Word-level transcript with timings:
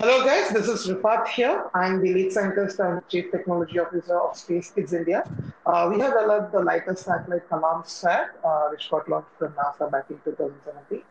Hello 0.00 0.24
guys, 0.24 0.48
this 0.48 0.66
is 0.66 0.88
Rifat 0.88 1.28
here. 1.28 1.68
I'm 1.74 2.00
the 2.00 2.14
lead 2.14 2.32
scientist 2.32 2.78
and 2.80 3.06
chief 3.10 3.30
technology 3.30 3.78
officer 3.78 4.18
of 4.18 4.34
Space 4.34 4.70
Kids 4.70 4.94
India. 4.94 5.24
Uh, 5.66 5.90
we 5.92 6.00
have 6.00 6.14
developed 6.14 6.52
the 6.52 6.60
lightest 6.60 7.04
satellite 7.04 7.46
Kalamsat, 7.50 8.28
uh, 8.42 8.68
which 8.70 8.88
got 8.90 9.06
launched 9.10 9.28
from 9.38 9.52
NASA 9.52 9.92
back 9.92 10.06
in 10.08 10.18
2017. 10.24 11.02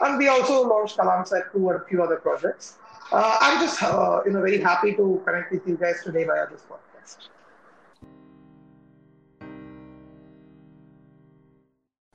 And 0.00 0.18
we 0.18 0.26
also 0.26 0.66
launched 0.66 0.98
Kalamsat 0.98 1.52
2 1.52 1.68
and 1.70 1.82
a 1.82 1.84
few 1.84 2.02
other 2.02 2.16
projects. 2.16 2.78
Uh, 3.12 3.36
I'm 3.40 3.60
just 3.64 3.80
uh, 3.80 4.22
you 4.26 4.32
know, 4.32 4.40
very 4.40 4.58
happy 4.58 4.96
to 4.96 5.22
connect 5.24 5.52
with 5.52 5.64
you 5.64 5.76
guys 5.76 6.02
today 6.02 6.24
via 6.24 6.48
this 6.50 6.62
podcast. 6.62 7.28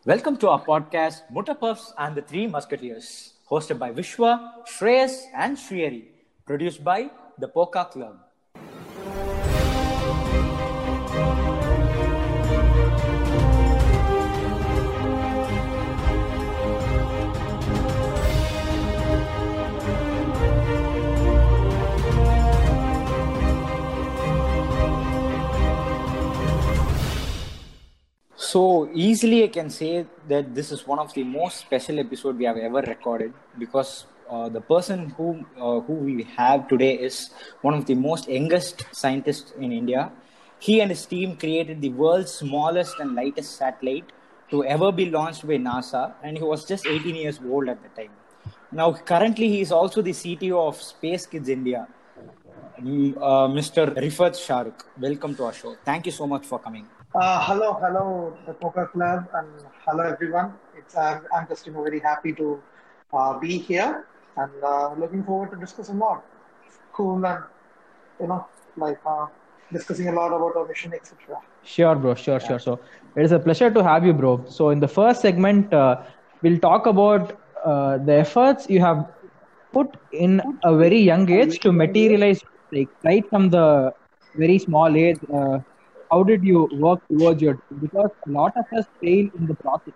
Welcome 0.04 0.36
to 0.40 0.50
our 0.50 0.62
podcast, 0.62 1.22
Mutapuffs 1.34 1.94
and 1.98 2.16
the 2.16 2.22
Three 2.22 2.48
Musketeers, 2.48 3.36
hosted 3.50 3.80
by 3.80 3.92
Vishwa, 3.92 4.52
Shreyas, 4.68 5.22
and 5.34 5.56
Srihari 5.56 6.17
produced 6.48 6.82
by 6.82 7.10
the 7.38 7.48
Poka 7.48 7.92
Club. 7.92 8.18
So 28.38 28.90
easily, 28.94 29.44
I 29.44 29.50
can 29.50 29.70
say 29.70 30.06
that 30.30 30.56
this 30.56 30.72
is 30.72 30.88
one 30.88 31.00
of 31.00 31.14
the 31.14 31.24
most 31.24 31.58
special 31.58 32.00
episode 32.00 32.38
we 32.38 32.46
have 32.46 32.56
ever 32.56 32.82
recorded 32.82 33.34
because 33.60 34.06
uh, 34.30 34.50
the 34.50 34.62
person 34.62 35.10
who 35.18 35.46
uh, 35.58 35.80
who 35.82 35.94
we 35.94 36.24
have 36.36 36.68
today 36.68 36.94
is 36.94 37.30
one 37.62 37.74
of 37.74 37.86
the 37.86 37.96
most 37.96 38.28
youngest 38.28 38.86
scientists 38.92 39.54
in 39.58 39.72
India. 39.72 40.12
He 40.60 40.82
and 40.82 40.90
his 40.90 41.06
team 41.06 41.36
created 41.38 41.82
the 41.82 41.90
world's 41.90 42.34
smallest 42.34 43.00
and 43.00 43.16
lightest 43.16 43.58
satellite 43.58 44.12
to 44.50 44.64
ever 44.66 44.92
be 44.92 45.06
launched 45.10 45.46
by 45.48 45.58
NASA, 45.58 46.14
and 46.24 46.38
he 46.38 46.44
was 46.44 46.66
just 46.66 46.88
18 46.88 47.16
years 47.16 47.40
old 47.48 47.70
at 47.70 47.82
the 47.84 47.90
time. 48.02 48.12
Now, 48.72 48.94
currently, 48.94 49.48
he 49.50 49.62
is 49.62 49.72
also 49.72 50.02
the 50.02 50.12
CTO 50.12 50.68
of 50.68 50.82
Space 50.82 51.26
Kids 51.26 51.50
India. 51.50 51.88
Uh, 52.80 53.48
Mr. 53.58 53.88
Rifat 53.96 54.36
Sharook, 54.46 54.84
welcome 55.00 55.36
to 55.36 55.46
our 55.46 55.54
show. 55.54 55.76
Thank 55.84 56.06
you 56.06 56.12
so 56.12 56.28
much 56.28 56.46
for 56.46 56.60
coming. 56.60 56.86
Uh, 57.16 57.44
hello, 57.46 57.74
hello, 57.82 58.38
the 58.46 58.54
Poker 58.54 58.88
Club, 58.88 59.28
and 59.34 59.48
hello 59.86 60.04
everyone. 60.04 60.54
It's 60.78 60.96
I'm, 60.96 61.22
I'm 61.34 61.48
just 61.48 61.66
you 61.66 61.74
know 61.74 61.84
very 61.84 62.00
happy 62.00 62.34
to 62.34 62.62
uh, 63.14 63.40
be 63.40 63.58
here 63.58 64.06
and 64.38 64.64
uh, 64.64 64.94
looking 64.98 65.24
forward 65.24 65.52
to 65.52 65.58
discussing 65.58 65.98
more. 65.98 66.22
Cool 66.94 67.26
and 67.26 67.44
you 68.20 68.28
know 68.28 68.46
like 68.76 69.00
uh, 69.06 69.28
discussing 69.72 70.08
a 70.08 70.14
lot 70.14 70.28
about 70.28 70.56
our 70.56 70.68
mission, 70.68 70.94
etc. 70.94 71.40
Sure, 71.64 71.96
bro. 71.96 72.16
Sure, 72.16 72.40
yeah. 72.40 72.48
sure. 72.48 72.60
So 72.60 72.80
it 73.16 73.24
is 73.24 73.32
a 73.32 73.40
pleasure 73.40 73.70
to 73.72 73.84
have 73.84 74.06
you, 74.06 74.14
bro. 74.14 74.46
So 74.48 74.70
in 74.70 74.80
the 74.80 74.88
first 74.88 75.22
segment, 75.22 75.74
uh, 75.74 76.04
we'll 76.42 76.60
talk 76.60 76.86
about 76.86 77.40
uh, 77.66 77.98
the 77.98 78.14
efforts 78.14 78.70
you 78.70 78.80
have 78.80 79.08
put 79.74 79.98
in 80.12 80.42
a 80.64 80.76
very 80.76 81.00
young 81.00 81.30
age 81.30 81.60
to 81.60 81.72
materialize, 81.72 82.42
like 82.72 82.90
right 83.04 83.28
from 83.30 83.50
the 83.50 83.92
very 84.36 84.60
small 84.60 84.96
age. 84.96 85.20
Uh, 85.34 85.60
how 86.12 86.24
did 86.24 86.44
you 86.44 86.70
work 86.74 87.00
towards 87.10 87.42
your? 87.42 87.60
Because 87.82 88.10
a 88.28 88.32
lot 88.32 88.54
of 88.56 88.66
us 88.78 88.86
fail 89.02 89.30
in 89.38 89.48
the 89.48 89.56
process. 89.56 89.94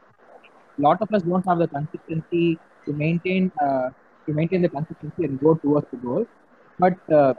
A 0.77 0.81
lot 0.81 1.01
of 1.01 1.13
us 1.13 1.21
don't 1.23 1.47
have 1.47 1.59
the 1.59 1.67
consistency 1.67 2.59
to 2.85 2.93
maintain 2.93 3.51
uh, 3.63 3.89
to 4.25 4.33
maintain 4.33 4.61
the 4.61 4.69
consistency 4.69 5.25
and 5.25 5.39
go 5.39 5.55
towards 5.55 5.87
the 5.91 5.97
goal. 5.97 6.27
But 6.79 6.97
uh, 7.11 7.33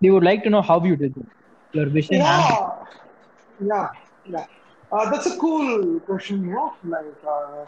they 0.00 0.10
would 0.10 0.24
like 0.24 0.42
to 0.44 0.50
know 0.50 0.62
how 0.62 0.82
you 0.84 0.96
did 0.96 1.16
it, 1.16 1.26
your 1.72 1.86
vision. 1.86 2.16
Yeah, 2.16 2.70
and... 3.60 3.68
yeah, 3.68 3.88
yeah. 4.26 4.46
Uh, 4.90 5.10
that's 5.10 5.26
a 5.26 5.36
cool 5.38 6.00
question, 6.00 6.44
you 6.44 6.54
know. 6.54 6.74
Like 6.84 7.06
uh, 7.26 7.64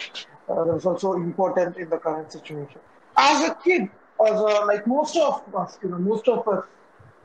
uh, 0.53 0.65
that's 0.65 0.84
also 0.84 1.15
important 1.15 1.77
in 1.78 1.88
the 1.88 1.99
current 1.99 2.31
situation. 2.31 2.81
As 3.16 3.49
a 3.49 3.54
kid, 3.65 3.88
as 4.27 4.38
a, 4.38 4.65
like 4.66 4.87
most 4.87 5.16
of 5.16 5.43
us, 5.54 5.78
you 5.83 5.88
know, 5.88 5.99
most 5.99 6.28
of 6.28 6.47
us, 6.47 6.65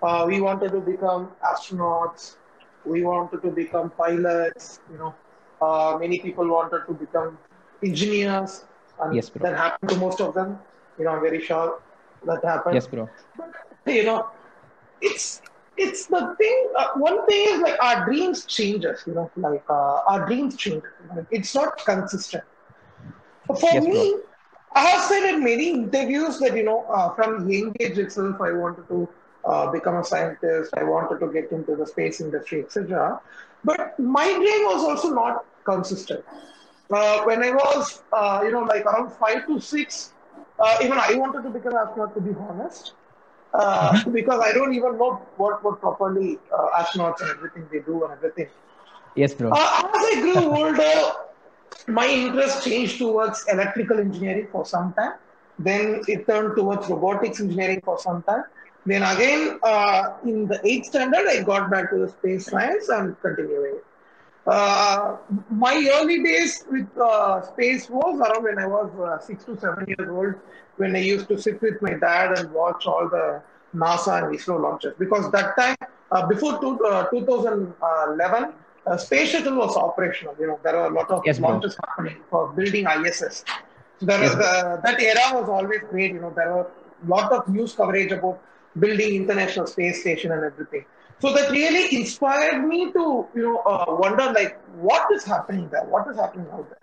uh, 0.02 0.24
we 0.26 0.40
wanted 0.40 0.72
to 0.72 0.80
become 0.80 1.32
astronauts. 1.44 2.38
We 2.86 3.04
wanted 3.04 3.42
to 3.42 3.52
become 3.52 3.90
pilots. 3.90 4.80
You 4.92 4.98
know, 5.00 5.16
uh, 5.62 5.98
many 6.00 6.20
people 6.20 6.48
wanted 6.48 6.86
to 6.88 6.94
become 6.94 7.38
engineers. 7.84 8.66
And 9.02 9.16
yes, 9.16 9.30
bro. 9.30 9.50
that 9.50 9.58
happened 9.58 9.90
to 9.92 9.98
most 9.98 10.22
of 10.22 10.34
them. 10.34 10.60
You 11.00 11.06
know, 11.06 11.12
I'm 11.12 11.22
very 11.22 11.42
sure 11.42 11.80
that 12.26 12.44
happened. 12.46 12.82
Yes, 12.82 12.88
bro. 12.88 13.10
But, 13.38 13.96
you 13.96 14.04
know, 14.06 14.30
it's 15.02 15.42
it's 15.78 16.08
the 16.08 16.36
thing. 16.38 16.72
Uh, 16.78 16.88
one 16.98 17.26
thing 17.28 17.46
is 17.50 17.62
like 17.62 17.82
our 17.82 18.06
dreams 18.06 18.46
changes. 18.46 19.04
You 19.08 19.14
know, 19.16 19.32
like 19.36 19.64
uh, 19.70 20.00
our 20.10 20.26
dreams 20.28 20.58
change. 20.58 20.84
Like, 21.16 21.28
it's 21.32 21.56
not 21.56 21.74
consistent. 21.86 22.44
But 23.48 23.60
for 23.60 23.82
Yes, 23.82 23.86
me, 23.86 23.98
bro. 23.98 24.22
I 24.76 24.82
have 24.82 25.02
said 25.06 25.24
in 25.34 25.44
many 25.44 25.70
interviews 25.72 26.40
that 26.40 26.56
you 26.56 26.64
know, 26.64 26.86
uh, 26.94 27.14
from 27.16 27.50
young 27.50 27.74
age 27.80 27.98
itself, 27.98 28.36
I 28.42 28.52
wanted 28.52 28.88
to 28.90 29.10
uh, 29.46 29.72
become 29.72 29.98
a 29.98 30.04
scientist. 30.04 30.72
I 30.78 30.84
wanted 30.84 31.20
to 31.20 31.32
get 31.32 31.52
into 31.52 31.76
the 31.76 31.86
space 31.86 32.22
industry, 32.22 32.62
etc. 32.64 33.20
But 33.64 34.00
my 34.00 34.26
dream 34.26 34.64
was 34.74 34.84
also 34.84 35.10
not 35.14 35.46
consistent. 35.66 36.24
Uh, 36.94 37.24
when 37.24 37.44
I 37.44 37.52
was, 37.52 38.04
uh, 38.12 38.42
you 38.44 38.52
know, 38.52 38.62
like 38.62 38.86
around 38.86 39.12
five 39.14 39.46
to 39.48 39.60
six, 39.60 40.14
uh, 40.60 40.78
even 40.82 40.98
I 40.98 41.16
wanted 41.16 41.44
to 41.44 41.50
become 41.50 41.74
an 41.74 41.80
astronaut, 41.88 42.14
to 42.16 42.22
be 42.22 42.36
honest, 42.50 42.94
uh, 43.54 44.04
because 44.12 44.42
I 44.44 44.52
don't 44.54 44.74
even 44.74 44.98
know 44.98 45.16
what 45.38 45.64
what 45.64 45.80
properly 45.80 46.40
uh, 46.54 46.82
astronauts 46.82 47.22
and 47.22 47.32
everything 47.32 47.68
they 47.72 47.80
do 47.80 48.04
and 48.04 48.14
everything. 48.14 48.50
Yes, 49.16 49.34
bro. 49.34 49.52
Uh, 49.52 49.82
as 49.96 50.06
I 50.12 50.22
grew 50.22 50.44
older, 50.60 50.96
my 51.88 52.08
interest 52.08 52.64
changed 52.66 52.98
towards 53.00 53.46
electrical 53.48 54.00
engineering 54.00 54.48
for 54.52 54.66
some 54.66 54.94
time. 54.94 55.14
Then 55.58 56.02
it 56.08 56.28
turned 56.28 56.56
towards 56.56 56.88
robotics 56.90 57.42
engineering 57.42 57.82
for 57.84 57.98
some 58.00 58.24
time. 58.24 58.44
Then 58.86 59.04
again, 59.04 59.60
uh, 59.64 60.14
in 60.24 60.48
the 60.48 60.60
eighth 60.64 60.86
standard, 60.88 61.28
I 61.28 61.44
got 61.44 61.70
back 61.70 61.90
to 61.92 61.98
the 62.00 62.10
space 62.10 62.46
science 62.50 62.90
and 62.90 63.20
continuing. 63.22 63.80
Uh, 64.50 65.18
my 65.52 65.76
early 65.96 66.24
days 66.24 66.66
with 66.72 66.88
uh, 66.98 67.42
space 67.42 67.90
was 67.90 68.20
around 68.20 68.44
when 68.44 68.58
I 68.58 68.66
was 68.68 68.90
uh, 69.00 69.20
six 69.20 69.44
to 69.46 69.58
seven 69.58 69.86
years 69.88 70.10
old, 70.10 70.34
when 70.78 70.96
I 70.96 71.00
used 71.00 71.28
to 71.30 71.38
sit 71.38 71.62
with 71.62 71.82
my 71.82 71.94
dad 71.94 72.38
and 72.40 72.52
watch 72.52 72.88
all 72.88 73.08
the 73.10 73.42
NASA 73.76 74.24
and 74.24 74.36
ISRO 74.36 74.60
launches. 74.62 74.94
Because 74.98 75.32
that 75.32 75.56
time, 75.58 75.76
uh, 76.12 76.26
before 76.28 76.60
two, 76.60 76.80
uh, 76.86 77.06
2011, 77.10 78.54
uh, 78.88 78.98
space 78.98 79.30
shuttle 79.30 79.56
was 79.58 79.76
operational. 79.78 80.36
You 80.40 80.48
know, 80.48 80.60
there 80.64 80.76
were 80.78 80.86
a 80.88 80.94
lot 81.00 81.12
of 81.12 81.24
Yes, 81.26 81.40
bro. 81.40 81.50
launches 81.50 81.78
happening 81.88 82.18
for 82.30 82.48
building 82.54 82.88
ISS. 82.88 83.44
So 84.00 84.06
there 84.08 84.20
Yes, 84.22 84.34
was, 84.36 84.46
uh, 84.46 84.82
that 84.84 85.00
era 85.02 85.40
was 85.40 85.50
always 85.50 85.82
great. 85.92 86.14
You 86.14 86.22
know, 86.22 86.34
there 86.36 86.52
were 86.56 86.68
a 86.68 87.08
lot 87.08 87.32
of 87.32 87.48
news 87.50 87.74
coverage 87.76 88.12
about 88.12 88.42
building 88.80 89.16
international 89.16 89.68
space 89.68 90.02
station 90.02 90.32
and 90.32 90.44
everything. 90.44 90.86
So 91.20 91.34
that 91.34 91.52
really 91.52 91.96
inspired 91.96 92.66
me 92.66 92.92
to, 92.94 93.28
you 93.36 93.42
know, 93.44 93.58
uh, 93.66 93.86
wonder 93.90 94.32
like 94.34 94.58
what 94.76 95.08
is 95.14 95.24
happening 95.26 95.70
there? 95.70 95.84
What 95.86 96.08
is 96.10 96.18
happening 96.18 96.48
out 96.54 96.68
there? 96.70 96.80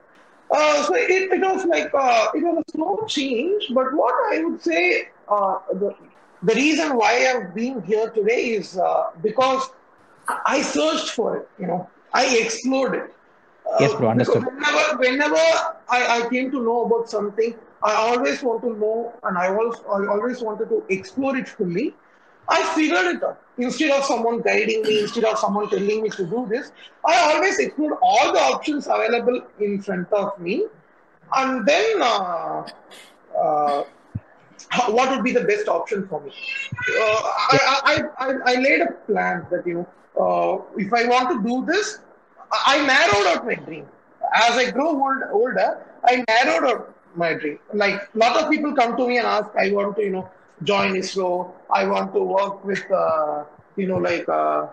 Uh, 0.50 0.82
so 0.84 0.94
it, 0.94 1.10
it 1.10 1.40
was 1.40 1.64
like 1.66 1.90
uh, 1.94 2.28
it 2.34 2.42
was 2.42 2.62
a 2.66 2.70
slow 2.72 3.04
change, 3.08 3.64
but 3.74 3.86
what 3.94 4.14
I 4.32 4.44
would 4.44 4.62
say 4.62 5.08
uh, 5.28 5.56
the 5.72 5.94
the 6.42 6.54
reason 6.54 6.96
why 6.96 7.26
I'm 7.34 7.52
being 7.54 7.82
here 7.82 8.10
today 8.10 8.42
is 8.60 8.78
uh, 8.78 9.04
because 9.22 9.68
I 10.46 10.62
searched 10.62 11.10
for 11.10 11.36
it. 11.36 11.48
You 11.58 11.66
know, 11.66 11.90
I 12.12 12.36
explored 12.38 12.94
it. 12.94 13.14
Uh, 13.66 13.76
Yes, 13.80 13.94
bro, 13.94 14.10
understood. 14.10 14.44
Whenever, 14.44 14.98
whenever 14.98 15.36
I, 15.88 16.20
I 16.22 16.28
came 16.30 16.50
to 16.52 16.62
know 16.62 16.84
about 16.86 17.08
something, 17.08 17.54
I 17.82 17.94
always 17.94 18.42
want 18.42 18.62
to 18.62 18.74
know, 18.76 19.14
and 19.24 19.36
I 19.38 19.48
always 19.48 19.78
I 19.80 20.06
always 20.14 20.40
wanted 20.42 20.68
to 20.70 20.84
explore 20.88 21.36
it 21.36 21.48
fully. 21.48 21.94
I 22.48 22.62
figured 22.74 23.16
it 23.16 23.22
out. 23.24 23.40
Instead 23.58 23.90
of 23.90 24.04
someone 24.04 24.42
guiding 24.42 24.82
me, 24.82 25.00
instead 25.00 25.24
of 25.24 25.38
someone 25.38 25.68
telling 25.70 26.02
me 26.02 26.10
to 26.10 26.26
do 26.26 26.46
this, 26.48 26.72
I 27.04 27.32
always 27.32 27.58
explored 27.58 27.98
all 28.02 28.32
the 28.32 28.40
options 28.40 28.86
available 28.86 29.40
in 29.58 29.80
front 29.80 30.12
of 30.12 30.38
me, 30.38 30.66
and 31.34 31.66
then 31.66 32.02
uh, 32.02 32.66
uh, 33.38 33.84
what 34.88 35.10
would 35.10 35.24
be 35.24 35.32
the 35.32 35.44
best 35.44 35.68
option 35.68 36.06
for 36.08 36.20
me? 36.20 36.30
Uh, 36.30 37.20
I, 37.52 37.58
I, 37.84 38.02
I, 38.18 38.34
I 38.46 38.54
laid 38.56 38.80
a 38.82 38.92
plan 39.06 39.46
that 39.50 39.66
you 39.66 39.74
know 39.74 39.86
uh, 40.20 40.62
if 40.76 40.92
I 40.92 41.06
want 41.06 41.30
to 41.30 41.48
do 41.48 41.64
this, 41.66 42.00
I 42.50 42.84
narrowed 42.84 43.26
out 43.36 43.46
my 43.46 43.54
dream. 43.54 43.86
As 44.34 44.56
I 44.56 44.70
grow 44.70 44.88
old, 44.88 45.22
older, 45.30 45.84
I 46.04 46.24
narrowed 46.28 46.64
out 46.64 46.94
my 47.14 47.34
dream. 47.34 47.58
Like 47.72 47.94
a 48.14 48.18
lot 48.18 48.36
of 48.42 48.50
people 48.50 48.74
come 48.74 48.96
to 48.96 49.06
me 49.06 49.18
and 49.18 49.26
ask, 49.26 49.50
I 49.56 49.72
want 49.72 49.96
to 49.96 50.02
you 50.02 50.10
know 50.10 50.30
join 50.62 50.94
ISRO. 50.94 51.52
I 51.70 51.86
want 51.86 52.14
to 52.14 52.20
work 52.20 52.64
with 52.64 52.84
uh, 52.90 53.44
you 53.76 53.86
know 53.88 53.98
like 53.98 54.28
uh, 54.28 54.66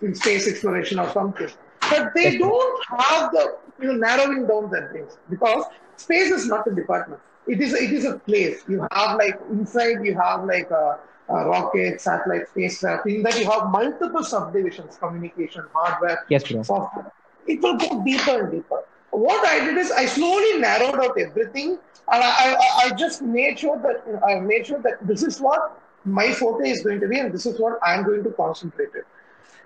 in 0.00 0.14
space 0.14 0.48
exploration 0.48 0.98
or 0.98 1.08
something. 1.10 1.48
But 1.90 2.12
they 2.14 2.38
don't 2.38 2.84
have 2.98 3.32
the 3.32 3.58
you 3.80 3.88
know 3.88 3.94
narrowing 3.94 4.46
down 4.46 4.70
their 4.70 4.88
dreams 4.90 5.18
because 5.28 5.64
space 5.96 6.30
is 6.30 6.46
not 6.46 6.66
a 6.66 6.74
department. 6.74 7.20
it 7.46 7.60
is 7.60 7.72
it 7.74 7.92
is 7.92 8.04
a 8.04 8.18
place. 8.18 8.62
You 8.68 8.86
have 8.92 9.16
like 9.18 9.38
inside 9.50 10.04
you 10.04 10.14
have 10.18 10.44
like 10.44 10.70
a, 10.70 10.98
a 11.28 11.44
rocket, 11.48 12.00
satellite, 12.00 12.48
spacecraft. 12.48 13.06
In 13.06 13.22
that 13.22 13.38
you 13.38 13.50
have 13.50 13.68
multiple 13.70 14.24
subdivisions: 14.24 14.96
communication, 14.96 15.64
hardware, 15.72 16.18
Yes, 16.28 16.44
software. 16.66 17.12
It 17.46 17.60
will 17.60 17.76
go 17.76 18.04
deeper 18.04 18.44
and 18.44 18.52
deeper. 18.52 18.82
What 19.12 19.46
I 19.46 19.64
did 19.64 19.78
is 19.78 19.92
I 19.92 20.06
slowly 20.06 20.58
narrowed 20.58 20.96
out 21.04 21.18
everything, 21.20 21.70
and 22.12 22.24
I, 22.24 22.56
I, 22.56 22.56
I 22.86 22.94
just 22.94 23.22
made 23.22 23.58
sure 23.58 23.78
that 23.82 24.22
I 24.26 24.40
made 24.40 24.66
sure 24.66 24.80
that 24.82 25.06
this 25.06 25.22
is 25.22 25.40
what 25.40 25.80
my 26.04 26.32
forte 26.32 26.68
is 26.70 26.82
going 26.82 27.00
to 27.00 27.08
be, 27.08 27.18
and 27.20 27.32
this 27.32 27.46
is 27.46 27.60
what 27.60 27.78
I'm 27.84 28.04
going 28.04 28.24
to 28.24 28.30
concentrate 28.32 28.90
it. 28.94 29.06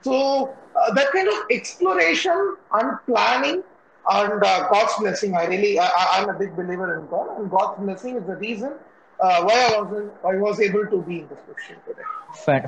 So 0.03 0.57
uh, 0.77 0.95
that 0.95 1.13
kind 1.13 1.29
of 1.29 1.35
exploration 1.51 2.57
and 2.73 2.99
planning 3.07 3.63
and 4.11 4.45
uh, 4.45 4.69
God's 4.69 4.95
blessing, 5.01 5.37
I 5.37 5.47
really, 5.47 5.79
I- 5.81 5.93
I'm 6.15 6.29
a 6.29 6.39
big 6.39 6.57
believer 6.57 6.99
in 7.01 7.07
God, 7.09 7.39
and 7.41 7.51
God's 7.51 7.81
blessing 7.81 8.17
is 8.17 8.27
the 8.27 8.37
reason 8.37 8.75
uh, 9.21 9.43
why 9.45 9.75
I 9.75 9.81
was 9.81 10.11
I 10.25 10.37
was 10.37 10.61
able 10.61 10.87
to 10.87 11.03
be 11.03 11.21
in 11.21 11.29
this 11.29 11.39
position 11.47 11.77
today. 11.87 12.03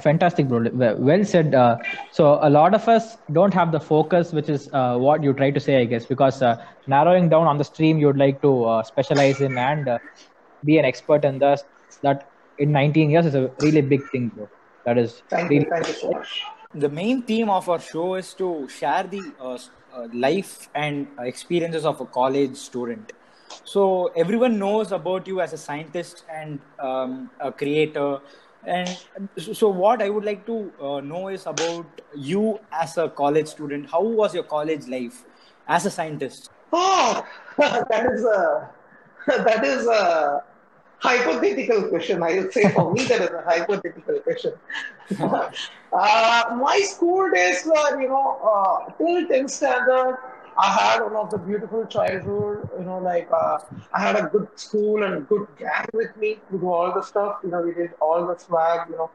Fantastic 0.01 0.49
bro 0.49 0.69
well 0.73 0.97
well 0.99 1.25
said 1.25 1.55
uh, 1.55 1.77
so 2.11 2.39
a 2.43 2.49
lot 2.49 2.75
of 2.75 2.89
us 2.89 3.19
don't 3.33 3.53
have 3.53 3.71
the 3.73 3.81
focus 3.81 4.33
which 4.33 4.49
is 4.49 4.69
uh, 4.73 4.97
what 4.97 5.23
you 5.23 5.33
try 5.35 5.51
to 5.51 5.61
say 5.61 5.77
i 5.81 5.85
guess 5.85 6.07
because 6.07 6.41
uh, 6.43 6.57
narrowing 6.87 7.29
down 7.29 7.47
on 7.47 7.59
the 7.59 7.65
stream 7.65 7.99
you'd 7.99 8.17
like 8.17 8.41
to 8.41 8.65
uh, 8.65 8.83
specialize 8.83 9.41
in 9.41 9.59
and 9.59 9.89
uh, 9.89 9.99
be 10.65 10.79
an 10.79 10.85
expert 10.87 11.25
in 11.25 11.39
this 11.39 11.65
that 12.03 12.31
in 12.59 12.73
19 12.73 13.11
years 13.11 13.27
is 13.27 13.35
a 13.35 13.51
really 13.61 13.83
big 13.83 14.01
thing 14.11 14.29
bro 14.35 14.49
that 14.87 14.97
is 14.97 15.23
Thank 15.29 15.51
really 15.51 15.65
you, 15.65 15.71
thank 15.71 15.87
you 15.89 15.95
so 15.95 16.11
much. 16.13 16.43
the 16.75 16.89
main 16.89 17.23
theme 17.23 17.51
of 17.51 17.69
our 17.69 17.81
show 17.81 18.15
is 18.15 18.33
to 18.35 18.69
share 18.69 19.05
the 19.05 19.21
life 20.13 20.69
and 20.75 21.09
uh, 21.19 21.23
experiences 21.25 21.85
of 21.85 22.01
a 22.01 22.07
college 22.07 22.57
student 22.57 23.13
so 23.65 24.07
everyone 24.17 24.59
knows 24.59 24.93
about 24.93 25.27
you 25.27 25.41
as 25.41 25.53
a 25.53 25.59
scientist 25.59 26.25
and 26.29 26.61
um, 26.79 27.31
a 27.41 27.53
creator 27.53 28.19
and 28.65 28.99
so 29.39 29.69
what 29.69 30.03
i 30.03 30.09
would 30.09 30.25
like 30.25 30.45
to 30.47 30.73
uh, 30.83 31.01
know 31.01 31.29
is 31.29 31.47
about 31.47 32.01
you 32.15 32.59
as 32.73 32.97
a 32.99 33.09
college 33.09 33.47
student 33.49 33.89
how 33.91 34.03
was 34.03 34.35
your 34.35 34.45
college 34.45 34.87
life 34.89 35.25
as 35.69 35.87
a 35.87 35.91
scientist 35.91 36.51
Oh, 36.73 37.25
that 37.59 38.07
is 38.13 38.25
a 38.25 38.71
that 39.27 39.65
is 39.65 39.87
a 39.87 40.43
hypothetical 40.99 41.89
question. 41.89 42.23
I 42.23 42.39
would 42.39 42.53
say 42.53 42.71
for 42.73 42.93
me 42.93 43.05
that 43.05 43.23
is 43.23 43.31
a 43.31 43.43
hypothetical 43.43 44.21
question. 44.21 44.53
uh, 45.21 45.51
my 45.93 46.81
school 46.85 47.31
days 47.31 47.65
were, 47.65 48.01
you 48.01 48.09
know, 48.09 48.39
uh, 48.43 48.93
till 48.99 49.27
10th 49.29 49.51
standard. 49.51 50.19
I 50.59 50.71
had 50.73 51.03
one 51.03 51.15
of 51.17 51.31
the 51.31 51.39
beautiful 51.39 51.87
childhood, 51.87 52.69
you 52.79 52.85
know, 52.85 52.99
like 52.99 53.29
uh, 53.33 53.59
I 53.93 54.01
had 54.01 54.17
a 54.17 54.25
good 54.29 54.49
school 54.57 55.05
and 55.05 55.29
good 55.29 55.47
gang 55.59 55.87
with 55.93 56.17
me 56.17 56.39
to 56.51 56.59
do 56.59 56.69
all 56.71 56.93
the 56.93 57.03
stuff. 57.03 57.39
You 57.45 57.51
know, 57.51 57.63
we 57.63 57.75
did 57.75 57.95
all 58.01 58.27
the 58.27 58.37
swag, 58.37 58.89
you 58.91 58.97
know, 58.97 59.11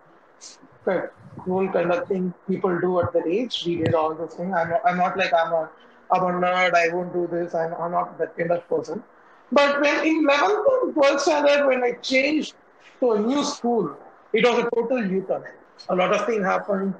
cool 1.39 1.67
kind 1.71 1.91
of 1.91 2.07
thing 2.07 2.33
people 2.47 2.79
do 2.79 2.99
at 3.01 3.11
that 3.13 3.27
age. 3.27 3.63
We 3.65 3.75
did 3.77 3.93
all 3.93 4.15
those 4.15 4.35
things. 4.35 4.53
I'm 4.55 4.73
I'm 4.85 4.97
not 4.97 5.17
like 5.17 5.33
I'm 5.33 5.51
a 5.53 5.69
I'm 6.11 6.23
a 6.23 6.31
nerd. 6.45 6.73
I 6.75 6.93
won't 6.93 7.13
do 7.13 7.27
this. 7.27 7.53
I'm, 7.55 7.73
I'm 7.73 7.91
not 7.91 8.17
that 8.19 8.37
kind 8.37 8.51
of 8.51 8.67
person. 8.69 9.03
But 9.51 9.81
when 9.81 10.05
in 10.07 10.25
11th 10.27 10.65
and 10.83 10.95
12th 10.95 11.19
standard, 11.19 11.67
when 11.67 11.83
I 11.83 11.91
changed 11.93 12.55
to 12.99 13.11
a 13.11 13.19
new 13.19 13.43
school, 13.43 13.97
it 14.33 14.45
was 14.45 14.65
a 14.65 14.69
total 14.75 15.05
U-turn. 15.05 15.43
A 15.89 15.95
lot 15.95 16.13
of 16.13 16.25
things 16.25 16.43
happened. 16.43 16.93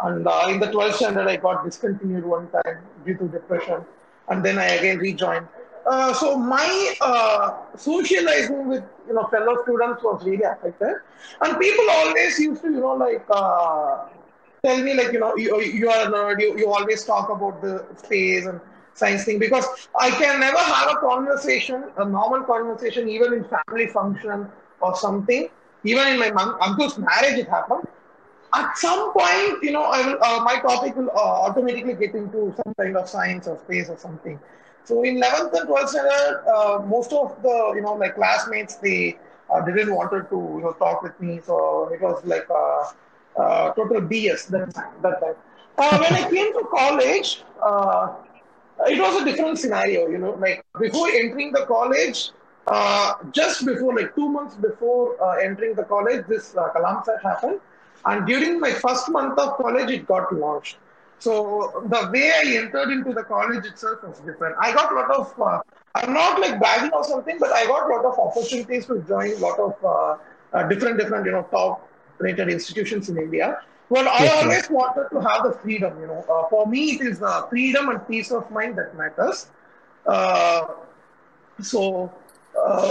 And 0.00 0.26
uh, 0.26 0.46
in 0.48 0.60
the 0.60 0.66
12th 0.66 0.94
standard, 0.94 1.26
I 1.28 1.36
got 1.36 1.64
discontinued 1.64 2.24
one 2.24 2.48
time 2.50 2.78
due 3.04 3.16
to 3.16 3.28
depression. 3.28 3.84
And 4.28 4.44
then 4.44 4.58
I 4.58 4.66
again 4.66 4.98
rejoined. 4.98 5.46
Uh, 5.86 6.12
so 6.12 6.36
my 6.36 6.94
uh, 7.00 7.76
socializing 7.76 8.68
with 8.68 8.84
you 9.06 9.14
know 9.14 9.24
fellow 9.28 9.56
students 9.62 10.02
was 10.02 10.22
really 10.24 10.42
affected. 10.44 10.96
And 11.40 11.58
people 11.58 11.84
always 11.90 12.38
used 12.38 12.62
to 12.62 12.70
you 12.70 12.80
know 12.80 12.94
like 12.94 13.24
uh, 13.30 14.06
tell 14.64 14.82
me 14.82 14.94
like 14.94 15.12
you 15.12 15.20
know 15.20 15.34
you, 15.36 15.60
you 15.62 15.88
are 15.88 16.06
a 16.06 16.10
nerd. 16.10 16.40
You, 16.40 16.58
you 16.58 16.68
always 16.72 17.04
talk 17.04 17.30
about 17.30 17.62
the 17.62 17.86
space 17.96 18.46
and 18.46 18.60
science 18.94 19.24
thing 19.24 19.38
because 19.38 19.64
I 19.98 20.10
can 20.10 20.40
never 20.40 20.58
have 20.58 20.90
a 20.90 20.96
conversation, 20.96 21.84
a 21.96 22.04
normal 22.04 22.42
conversation, 22.42 23.08
even 23.08 23.32
in 23.34 23.44
family 23.44 23.86
function 23.86 24.48
or 24.80 24.94
something. 24.96 25.48
Even 25.84 26.08
in 26.08 26.18
my 26.18 26.28
uncle's 26.60 26.98
marriage, 26.98 27.38
it 27.38 27.48
happened. 27.48 27.86
At 28.54 28.78
some 28.78 29.12
point, 29.12 29.62
you 29.62 29.72
know, 29.72 29.82
will, 29.82 30.18
uh, 30.22 30.42
my 30.42 30.58
topic 30.60 30.96
will 30.96 31.10
uh, 31.10 31.42
automatically 31.46 31.94
get 31.94 32.14
into 32.14 32.54
some 32.56 32.74
kind 32.78 32.96
of 32.96 33.08
science 33.08 33.46
or 33.46 33.58
space 33.58 33.88
or 33.90 33.98
something. 33.98 34.38
So 34.84 35.02
in 35.02 35.16
11th 35.20 35.52
and 35.52 35.68
12th 35.68 35.88
standard, 35.88 36.44
uh, 36.48 36.82
most 36.86 37.12
of 37.12 37.36
the, 37.42 37.72
you 37.74 37.82
know, 37.82 37.96
my 37.98 38.08
classmates, 38.08 38.76
they 38.76 39.18
uh, 39.50 39.60
didn't 39.66 39.94
wanted 39.94 40.30
to, 40.30 40.36
you 40.36 40.62
know, 40.62 40.72
talk 40.72 41.02
with 41.02 41.18
me. 41.20 41.40
So 41.44 41.90
it 41.92 42.00
was 42.00 42.24
like 42.24 42.48
uh, 42.50 42.84
uh, 43.36 43.72
total 43.74 44.00
BS 44.00 44.48
that 44.48 44.74
time. 44.74 44.94
That 45.02 45.20
time. 45.20 45.34
When 46.00 46.14
I 46.14 46.28
came 46.30 46.52
to 46.54 46.66
college, 46.70 47.44
it 48.86 48.98
was 48.98 49.22
a 49.22 49.24
different 49.24 49.58
scenario, 49.58 50.08
you 50.08 50.18
know, 50.18 50.32
like 50.40 50.64
before 50.80 51.08
entering 51.10 51.52
the 51.52 51.66
college, 51.66 52.30
just 53.32 53.64
before, 53.66 53.94
like 53.94 54.14
two 54.14 54.28
months 54.28 54.56
before 54.56 55.38
entering 55.40 55.74
the 55.74 55.84
college, 55.84 56.26
this 56.26 56.56
uh, 56.56 56.70
happened. 57.22 57.60
And 58.04 58.26
during 58.26 58.60
my 58.60 58.72
first 58.72 59.10
month 59.10 59.38
of 59.38 59.56
college, 59.56 59.90
it 59.90 60.06
got 60.06 60.32
launched. 60.34 60.78
So 61.18 61.84
the 61.88 62.10
way 62.12 62.30
I 62.30 62.56
entered 62.62 62.90
into 62.90 63.12
the 63.12 63.24
college 63.24 63.64
itself 63.66 64.02
was 64.02 64.20
different. 64.20 64.56
I 64.60 64.72
got 64.72 64.92
a 64.92 64.94
lot 64.94 65.10
of, 65.10 65.40
uh, 65.40 65.60
I'm 65.94 66.12
not 66.12 66.40
like 66.40 66.58
bragging 66.58 66.90
or 66.92 67.04
something, 67.04 67.38
but 67.40 67.52
I 67.52 67.66
got 67.66 67.90
a 67.90 67.94
lot 67.94 68.04
of 68.04 68.18
opportunities 68.18 68.86
to 68.86 69.00
join 69.02 69.32
a 69.32 69.38
lot 69.38 69.58
of 69.58 69.74
uh, 69.84 70.56
uh, 70.56 70.68
different, 70.68 70.98
different, 70.98 71.26
you 71.26 71.32
know, 71.32 71.46
top 71.50 71.88
rated 72.18 72.48
institutions 72.48 73.08
in 73.08 73.18
India. 73.18 73.58
Well, 73.88 74.08
I 74.08 74.26
Yes, 74.26 74.40
always 74.40 74.68
wanted 74.70 75.08
to 75.12 75.20
have 75.20 75.42
the 75.44 75.52
freedom, 75.58 76.00
you 76.00 76.06
know. 76.06 76.24
Uh, 76.30 76.48
for 76.48 76.66
me, 76.66 76.92
it 76.92 77.00
is 77.00 77.22
uh, 77.22 77.46
freedom 77.48 77.88
and 77.88 78.06
peace 78.06 78.30
of 78.30 78.50
mind 78.50 78.76
that 78.78 78.96
matters. 78.96 79.50
Uh, 80.06 80.66
so 81.60 82.12
uh, 82.58 82.90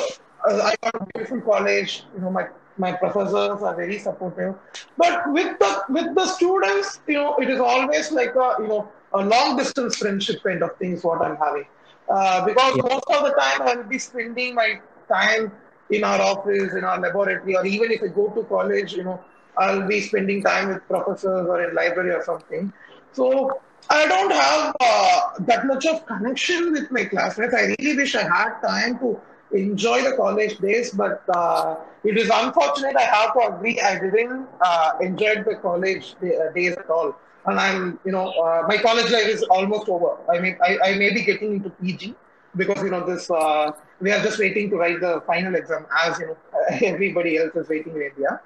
I 0.50 0.76
got 0.84 0.96
a 0.96 1.06
beautiful 1.14 1.42
college. 1.42 2.04
You 2.16 2.22
know, 2.22 2.32
my 2.32 2.48
my 2.78 2.92
professors 2.94 3.62
are 3.62 3.76
very 3.76 4.00
supportive. 4.00 4.56
But 4.98 5.32
with 5.32 5.58
the 5.60 5.84
with 5.90 6.16
the 6.16 6.26
students, 6.26 7.00
you 7.08 7.16
know, 7.16 7.36
it 7.38 7.50
is 7.50 7.60
always 7.60 8.12
like 8.12 8.36
a 8.36 8.56
you 8.60 8.68
know 8.68 8.92
a 9.14 9.24
long 9.24 9.58
distance 9.58 9.98
friendship 9.98 10.44
kind 10.44 10.64
of 10.64 10.76
thing 10.78 10.94
is 10.94 11.04
what 11.04 11.22
I'm 11.22 11.38
having. 11.38 11.66
Uh, 12.10 12.46
because 12.46 12.76
Yeah. 12.76 12.84
most 12.84 13.06
of 13.10 13.24
the 13.24 13.34
time 13.40 13.62
I'll 13.68 13.84
be 13.84 14.00
spending 14.00 14.56
my 14.56 14.80
time 15.12 15.52
in 15.90 16.04
our 16.04 16.22
office, 16.22 16.74
in 16.74 16.84
our 16.84 17.00
laboratory, 17.00 17.56
or 17.56 17.66
even 17.66 17.92
if 17.92 18.02
I 18.04 18.08
go 18.08 18.30
to 18.36 18.44
college, 18.46 18.94
you 18.94 19.04
know, 19.04 19.24
I'll 19.58 19.88
be 19.88 20.02
spending 20.02 20.44
time 20.44 20.70
with 20.70 20.88
professors 20.88 21.48
or 21.48 21.62
in 21.64 21.76
library 21.76 22.12
or 22.12 22.24
something. 22.24 22.72
So 23.12 23.62
I 23.90 24.08
don't 24.08 24.32
have 24.32 24.76
uh, 24.80 25.22
that 25.40 25.66
much 25.66 25.86
of 25.86 26.06
connection 26.06 26.72
with 26.74 26.92
my 26.92 27.06
classmates. 27.06 27.54
I 27.54 27.76
really 27.80 27.96
wish 27.98 28.16
I 28.16 28.24
had 28.24 28.60
time 28.62 29.00
to 29.00 29.22
enjoy 29.52 30.02
the 30.04 30.16
college 30.16 30.58
days, 30.58 30.92
but 30.92 31.24
uh, 31.36 31.76
it 32.04 32.18
is 32.18 32.30
unfortunate. 32.34 32.96
I 32.96 33.04
have 33.04 33.34
to 33.34 33.56
agree. 33.56 33.80
I 33.82 34.00
didn't 34.00 34.48
uh, 34.62 34.92
enjoy 35.02 35.44
the 35.44 35.56
college 35.62 36.16
uh, 36.22 36.52
days 36.54 36.74
at 36.78 36.90
all, 36.90 37.16
and 37.46 37.60
I'm, 37.60 38.00
you 38.06 38.12
know, 38.12 38.30
uh, 38.32 38.66
my 38.68 38.78
college 38.78 39.12
life 39.12 39.28
is 39.28 39.44
almost 39.44 39.88
over. 39.90 40.18
I 40.32 40.40
mean, 40.40 40.58
I, 40.64 40.78
I 40.84 40.98
may 40.98 41.14
be 41.14 41.24
getting 41.24 41.54
into 41.56 41.70
PG 41.70 42.16
because 42.56 42.82
you 42.84 42.90
know 42.90 43.06
this. 43.06 43.30
Uh, 43.30 43.72
we 44.00 44.12
are 44.12 44.22
just 44.22 44.40
waiting 44.40 44.70
to 44.72 44.78
write 44.78 45.00
the 45.00 45.22
final 45.26 45.56
exam, 45.56 45.86
as 46.06 46.20
you 46.20 46.28
know, 46.28 46.38
everybody 46.94 47.38
else 47.38 47.56
is 47.56 47.68
waiting 47.70 47.96
in 47.96 48.02
India. 48.12 48.40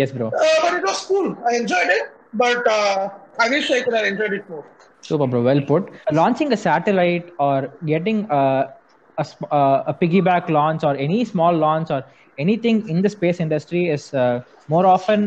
yes 0.00 0.12
bro 0.12 0.26
Uh, 0.28 0.44
but 0.62 0.74
it 0.74 0.82
was 0.84 1.04
cool. 1.06 1.36
I 1.50 1.56
enjoyed 1.56 1.88
it, 1.98 2.10
but 2.32 2.66
uh, 2.68 3.10
I 3.38 3.48
wish 3.48 3.70
I 3.70 3.82
could 3.82 3.94
have 3.94 4.06
enjoyed 4.06 4.32
it 4.32 4.48
more. 4.48 4.64
Super, 5.00 5.26
bro. 5.26 5.42
Well 5.42 5.60
put. 5.60 5.90
Launching 6.12 6.52
a 6.52 6.56
satellite 6.56 7.32
or 7.38 7.72
getting 7.86 8.26
a, 8.30 8.72
a, 9.17 9.25
sm- 9.25 9.49
uh, 9.51 9.91
a 9.91 9.93
piggyback 9.93 10.49
launch 10.49 10.83
or 10.83 10.95
any 10.97 11.25
small 11.25 11.53
launch 11.65 11.89
or 11.89 12.01
anything 12.37 12.77
in 12.87 13.01
the 13.01 13.09
space 13.09 13.39
industry 13.39 13.83
is 13.89 14.13
uh, 14.13 14.35
more 14.67 14.85
often 14.85 15.21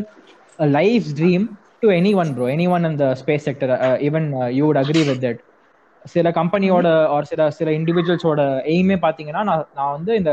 a 0.59 0.67
life's 0.67 1.11
dream 1.13 1.43
to 1.81 1.89
anyone, 1.91 2.33
bro. 2.35 2.45
Anyone 2.47 2.85
in 2.85 2.95
the 2.97 3.15
space 3.15 3.43
sector. 3.43 3.69
Uh, 3.71 3.97
even 3.99 4.33
uh, 4.33 4.45
you 4.57 4.65
would 4.67 4.77
agree 4.77 5.05
with 5.11 5.21
that. 5.25 5.39
சில 6.05 6.27
கம்பெனியோட 6.37 6.87
ஒரு 7.15 7.25
சில 7.31 7.41
சில 7.57 7.69
இண்டிவிஜுவல்ஸோட 7.79 8.41
எய்மே 8.73 8.95
பாத்தீங்கன்னா 9.03 9.41
நான் 9.49 9.67
நான் 9.77 9.91
வந்து 9.97 10.11
இந்த 10.21 10.31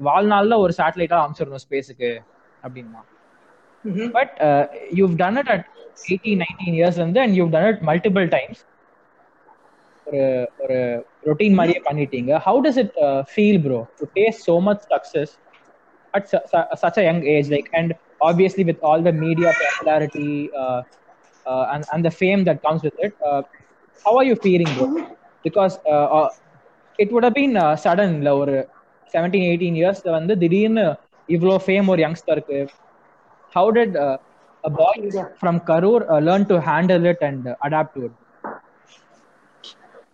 வாழ்நாள்ல 0.00 0.58
ஒரு 0.64 0.72
சேட்டலைட்டா 0.78 1.18
அமைச்சிடணும் 1.24 1.64
ஸ்பேஸுக்கு 1.66 2.10
அப்படின்னா 2.62 3.00
Mhm. 3.84 4.06
but 4.16 4.30
uh, 4.48 4.64
you've 4.96 5.16
done 5.22 5.36
it 5.42 5.48
at 5.54 5.62
18 6.08 6.36
19 6.44 6.74
years 6.80 6.96
வந்து 7.04 7.20
and 7.24 7.32
you've 7.36 7.52
done 7.56 7.66
it 7.72 7.78
multiple 7.90 8.28
times 8.36 8.58
bro 13.64 13.80
to 13.98 14.06
taste 14.16 14.40
so 14.44 14.60
much 14.60 14.80
success 14.92 15.30
at 16.14 16.28
su- 16.28 16.46
su- 16.52 16.70
such 16.76 16.96
a 16.98 17.04
young 17.04 17.20
age 17.24 17.48
like 17.48 17.68
and 17.72 17.94
obviously 18.20 18.64
with 18.64 18.78
all 18.82 19.00
the 19.02 19.12
media 19.12 19.52
popularity 19.62 20.50
uh, 20.62 20.80
uh, 21.46 21.64
and, 21.72 21.84
and 21.92 22.04
the 22.04 22.10
fame 22.10 22.44
that 22.44 22.62
comes 22.62 22.82
with 22.82 22.94
it 22.98 23.12
uh, 23.28 23.42
how 24.04 24.16
are 24.16 24.24
you 24.24 24.36
feeling 24.36 24.70
bro 24.74 24.88
because 25.44 25.78
uh, 25.86 26.06
uh, 26.18 26.28
it 26.98 27.12
would 27.12 27.24
have 27.24 27.34
been 27.34 27.56
uh, 27.56 27.74
sudden 27.76 28.10
இல்ல 28.18 28.36
ஒரு 28.36 28.56
seventeen 29.14 29.46
eighteen 29.50 29.78
இயர்ஸ்ல 29.80 30.10
வந்து 30.10 30.38
திடீர்னு 30.38 30.84
இவ்வளோ 31.28 31.56
fame 31.64 31.88
ஒரு 31.92 32.02
யங்ஸ்டருக்கு 32.06 32.58
how 33.52 33.70
dead 33.70 33.96
a 34.64 34.70
boy 34.78 34.94
from 35.40 35.56
Karur 35.68 36.00
uh, 36.12 36.18
learn 36.26 36.42
to 36.50 36.56
handle 36.60 37.04
it 37.12 37.20
and 37.28 37.48
uh, 37.48 37.54
adapt 37.66 37.92
to 37.94 38.00
it? 38.06 38.12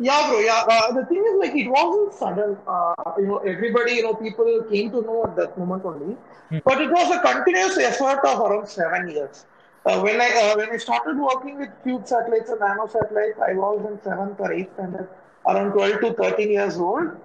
Yeah, 0.02 0.30
bro. 0.30 0.40
Yeah, 0.40 0.64
uh, 0.68 0.92
the 0.94 1.06
thing 1.06 1.24
is, 1.32 1.40
like, 1.40 1.56
it 1.56 1.70
wasn't 1.70 2.14
sudden. 2.14 2.58
Uh, 2.68 2.94
you 3.18 3.28
know, 3.28 3.38
everybody, 3.40 3.94
you 3.94 4.04
know, 4.04 4.14
people 4.16 4.64
came 4.70 4.92
to 4.92 5.02
know 5.02 5.26
at 5.26 5.36
that 5.36 5.58
moment 5.58 5.86
only. 5.86 6.18
But 6.66 6.82
it 6.82 6.90
was 6.92 7.12
a 7.16 7.20
continuous 7.20 7.78
effort 7.78 8.20
of 8.26 8.40
around 8.40 8.68
seven 8.68 9.10
years. 9.10 9.46
Uh, 9.86 10.00
when 10.02 10.22
I 10.22 10.30
uh, 10.42 10.58
when 10.58 10.70
I 10.70 10.78
started 10.78 11.18
working 11.18 11.58
with 11.58 11.70
cube 11.84 12.08
satellites 12.08 12.50
and 12.50 12.60
nano 12.60 12.88
satellites, 12.88 13.40
I 13.40 13.54
was 13.54 13.86
in 13.90 14.00
seventh 14.04 14.40
or 14.40 14.52
eighth 14.54 14.74
standard, 14.76 15.08
around 15.48 15.72
12 15.72 16.02
to 16.02 16.14
13 16.14 16.52
years 16.52 16.78
old. 16.78 17.16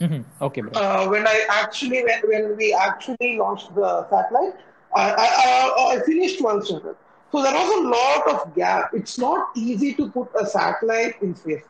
Mhm. 0.00 0.24
Okay, 0.40 0.62
bro. 0.62 0.80
Uh, 0.80 1.08
when 1.08 1.26
I 1.26 1.46
actually 1.48 2.02
when, 2.02 2.20
when 2.32 2.56
we 2.56 2.72
actually 2.74 3.36
launched 3.38 3.74
the 3.74 4.08
satellite, 4.10 4.54
I, 4.94 5.10
I, 5.10 5.28
I, 5.46 5.96
I 5.96 6.00
finished 6.06 6.40
12th 6.40 6.66
standard. 6.66 6.96
So 7.30 7.42
there 7.42 7.54
was 7.54 7.70
a 7.78 7.88
lot 7.88 8.34
of 8.34 8.54
gap. 8.56 8.90
It's 8.94 9.18
not 9.18 9.50
easy 9.54 9.94
to 9.94 10.10
put 10.10 10.28
a 10.40 10.44
satellite 10.46 11.22
in 11.22 11.36
space. 11.36 11.64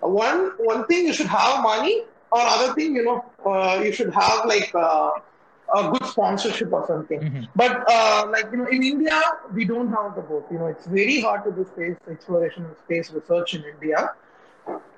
One 0.00 0.50
one 0.58 0.86
thing 0.86 1.06
you 1.06 1.12
should 1.12 1.26
have 1.26 1.62
money, 1.62 2.04
or 2.30 2.40
other 2.40 2.72
thing 2.74 2.94
you 2.96 3.04
know 3.04 3.24
uh, 3.44 3.80
you 3.82 3.92
should 3.92 4.12
have 4.14 4.44
like 4.46 4.72
uh, 4.74 5.10
a 5.74 5.90
good 5.90 6.04
sponsorship 6.06 6.72
or 6.72 6.86
something. 6.86 7.20
Mhm. 7.20 7.48
But 7.56 7.84
uh, 7.90 8.26
like 8.30 8.46
you 8.52 8.58
know 8.58 8.66
in 8.66 8.82
India 8.82 9.20
we 9.52 9.64
don't 9.64 9.88
have 9.98 10.14
the 10.14 10.22
both. 10.22 10.50
You 10.52 10.58
know 10.60 10.66
it's 10.66 10.86
very 10.86 11.20
hard 11.20 11.44
to 11.44 11.52
do 11.52 11.64
space 11.72 11.96
exploration 12.08 12.64
and 12.66 12.76
space 12.84 13.10
research 13.12 13.54
in 13.54 13.64
India 13.74 14.10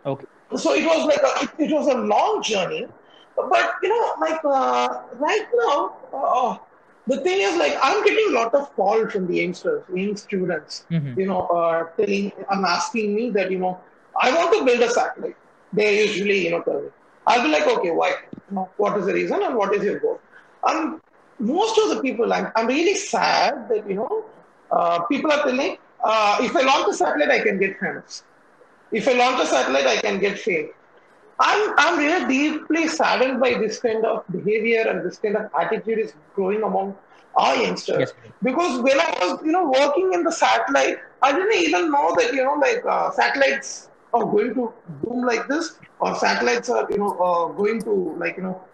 Okay. 0.07 0.27
so 0.57 0.73
it 0.73 0.85
was 0.85 1.07
like 1.07 1.23
a, 1.23 1.45
it, 1.45 1.71
it 1.71 1.75
was 1.75 1.87
a 1.89 1.95
long 1.99 2.43
journey 2.43 2.87
but 3.37 3.73
you 3.83 3.89
know 3.89 4.15
like 4.21 4.45
uh, 4.45 5.03
right 5.19 5.47
now 5.55 5.97
uh, 6.13 6.57
the 7.07 7.19
thing 7.21 7.41
is 7.41 7.57
like 7.57 7.77
i'm 7.83 8.03
getting 8.05 8.27
a 8.31 8.35
lot 8.39 8.55
of 8.55 8.75
calls 8.77 9.13
from 9.13 9.27
the 9.27 9.37
youngsters 9.43 9.83
young 9.95 10.17
students 10.17 10.85
Mhm. 10.91 11.17
you 11.21 11.27
know 11.27 11.43
uh, 11.59 11.85
telling 11.99 12.33
i'm 12.51 12.65
asking 12.65 13.15
me 13.15 13.31
that 13.39 13.51
you 13.51 13.59
know 13.59 13.79
i 14.27 14.35
want 14.37 14.53
to 14.57 14.65
build 14.69 14.83
a 14.89 14.91
satellite 14.99 15.37
they 15.73 15.89
usually 16.05 16.39
you 16.45 16.51
know 16.55 16.63
tell 16.69 16.81
me 16.81 16.89
i'll 17.27 17.45
be 17.47 17.53
like 17.57 17.67
okay 17.75 17.93
why 18.01 18.11
what 18.83 18.99
is 18.99 19.07
the 19.07 19.15
reason 19.21 19.43
and 19.43 19.55
what 19.61 19.75
is 19.75 19.85
your 19.85 19.99
goal 20.01 20.19
and 20.71 21.01
most 21.39 21.79
of 21.83 21.91
the 21.95 22.01
people 22.07 22.33
i'm, 22.33 22.51
I'm 22.57 22.67
really 22.67 22.95
sad 22.95 23.69
that 23.71 23.89
you 23.89 23.97
know 24.01 24.25
uh, 24.71 25.01
people 25.13 25.33
are 25.33 25.43
telling 25.43 25.77
uh, 26.03 26.39
if 26.41 26.57
i 26.57 26.63
launch 26.63 26.89
a 26.89 26.95
satellite 26.95 27.31
i 27.39 27.41
can 27.41 27.59
get 27.59 27.79
famous 27.79 28.25
if 28.93 29.07
I 29.07 29.13
launch 29.13 29.43
a 29.43 29.47
satellite, 29.47 29.87
I 29.87 29.97
can 29.99 30.19
get 30.19 30.39
fame. 30.39 30.71
I'm, 31.39 31.75
I'm 31.79 31.99
really 31.99 32.27
deeply 32.27 32.89
saddened 32.89 33.41
by 33.41 33.55
this 33.55 33.79
kind 33.79 34.05
of 34.05 34.25
behavior 34.31 34.85
and 34.89 35.05
this 35.05 35.19
kind 35.19 35.37
of 35.37 35.51
attitude 35.59 35.99
is 35.99 36.13
growing 36.35 36.63
among 36.63 36.97
our 37.37 37.57
youngsters. 37.57 37.99
Yes. 37.99 38.13
Because 38.43 38.83
when 38.83 39.01
I 39.01 39.17
was, 39.23 39.41
you 39.45 39.53
know, 39.53 39.71
working 39.71 40.13
in 40.13 40.25
the 40.25 40.33
satellite, 40.33 40.99
I 41.23 41.33
didn't 41.33 41.55
even 41.55 41.91
know 41.91 42.15
that, 42.19 42.35
you 42.35 42.45
know, 42.45 42.55
like 42.55 42.85
uh, 42.85 43.11
satellites 43.13 43.89
are 44.13 44.25
going 44.25 44.55
to 44.55 44.73
boom 45.03 45.25
like 45.25 45.47
this, 45.49 45.79
or 46.01 46.15
satellites 46.17 46.69
are, 46.69 46.87
you 46.91 46.99
know, 46.99 47.13
uh, 47.19 47.53
going 47.53 47.83
to 47.83 48.15
like, 48.19 48.37
you 48.37 48.43
know, 48.43 48.65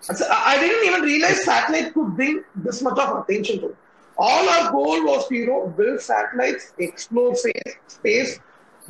so 0.00 0.26
I 0.30 0.54
I 0.54 0.58
didn't 0.58 0.86
even 0.86 1.02
realize 1.02 1.44
satellite 1.44 1.92
could 1.94 2.16
bring 2.16 2.42
this 2.56 2.82
much 2.82 2.98
of 2.98 3.22
attention 3.22 3.60
to. 3.60 3.66
it. 3.70 3.76
All 4.16 4.48
our 4.48 4.70
goal 4.72 5.04
was 5.04 5.28
to, 5.28 5.34
you 5.34 5.46
know, 5.46 5.68
build 5.68 6.00
satellites, 6.00 6.72
explore 6.78 7.34
space, 7.36 7.74
space, 7.86 8.40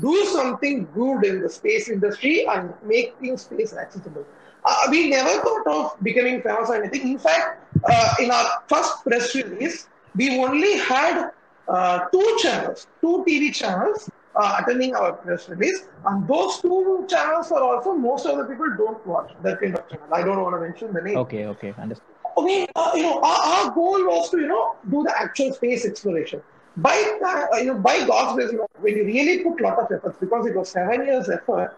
do 0.00 0.25
something 0.26 0.87
good 0.94 1.25
in 1.25 1.42
the 1.42 1.50
space 1.50 1.88
industry 1.88 2.46
and 2.46 2.72
making 2.84 3.37
space 3.37 3.75
accessible. 3.75 4.25
Uh, 4.64 4.76
we 4.90 5.10
never 5.10 5.40
thought 5.42 5.66
of 5.66 6.02
becoming 6.02 6.40
famous 6.40 6.70
or 6.70 6.76
anything. 6.82 7.08
In 7.12 7.18
fact, 7.18 7.64
uh, 7.84 8.14
in 8.20 8.30
our 8.30 8.62
first 8.68 9.04
press 9.04 9.34
release, 9.34 9.88
we 10.14 10.38
only 10.38 10.78
had 10.78 11.30
uh, 11.68 11.98
two 12.12 12.37
channels, 12.40 12.87
two 13.00 13.25
TV 13.28 13.52
channels 13.52 14.08
uh, 14.38 14.61
attending 14.61 14.95
our 14.95 15.12
press 15.12 15.49
release, 15.49 15.85
and 16.07 16.26
those 16.28 16.61
two 16.61 17.07
channels 17.09 17.50
are 17.52 17.62
also 17.62 17.92
most 17.92 18.25
of 18.26 18.38
the 18.38 18.45
people 18.45 18.68
don't 18.76 19.04
watch 19.07 19.33
that 19.42 19.61
kind 19.61 19.76
of 19.76 19.88
channel. 19.88 20.07
I 20.12 20.23
don't 20.23 20.40
want 20.40 20.54
to 20.54 20.61
mention 20.61 20.92
the 20.92 21.02
name 21.02 21.18
Okay, 21.18 21.47
okay. 21.47 21.75
Understood. 21.76 22.07
we, 22.37 22.66
uh, 22.76 22.92
you 22.95 23.02
know, 23.02 23.21
our, 23.21 23.40
our 23.54 23.71
goal 23.73 24.04
was 24.07 24.30
to, 24.30 24.38
you 24.38 24.47
know, 24.47 24.76
do 24.90 25.02
the 25.02 25.21
actual 25.21 25.52
space 25.52 25.85
exploration. 25.85 26.40
By, 26.76 26.97
uh, 27.25 27.57
you 27.57 27.73
know, 27.73 27.78
by 27.78 28.07
God's 28.07 28.37
grace, 28.37 28.52
you 28.52 28.59
know, 28.59 28.68
when 28.80 28.97
you 28.97 29.04
really 29.04 29.42
put 29.42 29.61
lot 29.61 29.78
of 29.80 29.90
efforts, 29.90 30.16
because 30.21 30.47
it 30.47 30.54
was 30.54 30.71
seven 30.71 31.04
years 31.04 31.28
effort, 31.28 31.76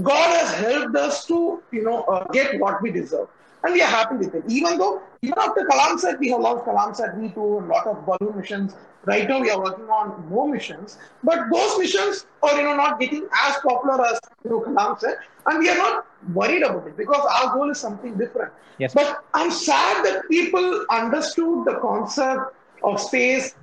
God 0.00 0.30
has 0.38 0.54
helped 0.54 0.96
us 0.96 1.26
to, 1.26 1.62
you 1.70 1.82
know, 1.82 2.04
uh, 2.04 2.24
get 2.32 2.58
what 2.58 2.80
we 2.80 2.90
deserve. 2.90 3.28
And 3.64 3.74
we 3.74 3.82
are 3.82 3.90
happy 3.90 4.16
with 4.16 4.34
it. 4.34 4.44
Even 4.48 4.78
though, 4.78 5.02
even 5.20 5.38
after 5.38 5.68
Kalamsat, 5.70 6.18
we 6.18 6.30
have 6.30 6.40
launched 6.40 6.64
Kalamsat 6.64 7.16
V2 7.18 7.58
and 7.58 7.70
a 7.70 7.74
lot 7.74 7.86
of 7.86 8.06
balloon 8.06 8.36
missions. 8.36 8.74
Right 9.04 9.28
now, 9.28 9.40
we 9.40 9.50
are 9.50 9.60
working 9.60 9.88
on 9.90 10.28
more 10.28 10.48
missions. 10.48 10.98
But 11.24 11.50
those 11.52 11.78
missions 11.78 12.26
are, 12.42 12.56
you 12.56 12.62
know, 12.62 12.76
not 12.76 13.00
getting 13.00 13.26
as 13.44 13.56
popular 13.56 14.04
as, 14.06 14.20
you 14.44 14.50
know, 14.50 14.60
Kalamsat. 14.60 15.16
And 15.46 15.58
we 15.58 15.68
are 15.68 15.76
not 15.76 16.06
worried 16.32 16.62
about 16.62 16.86
it 16.86 16.96
because 16.96 17.24
our 17.40 17.54
goal 17.54 17.70
is 17.70 17.80
something 17.80 18.16
different. 18.16 18.52
Yes. 18.78 18.94
But 18.94 19.24
I'm 19.34 19.50
sad 19.50 20.04
that 20.04 20.28
people 20.28 20.86
understood 20.88 21.64
the 21.64 21.78
concept 21.80 22.54
of 22.84 23.00
space 23.00 23.56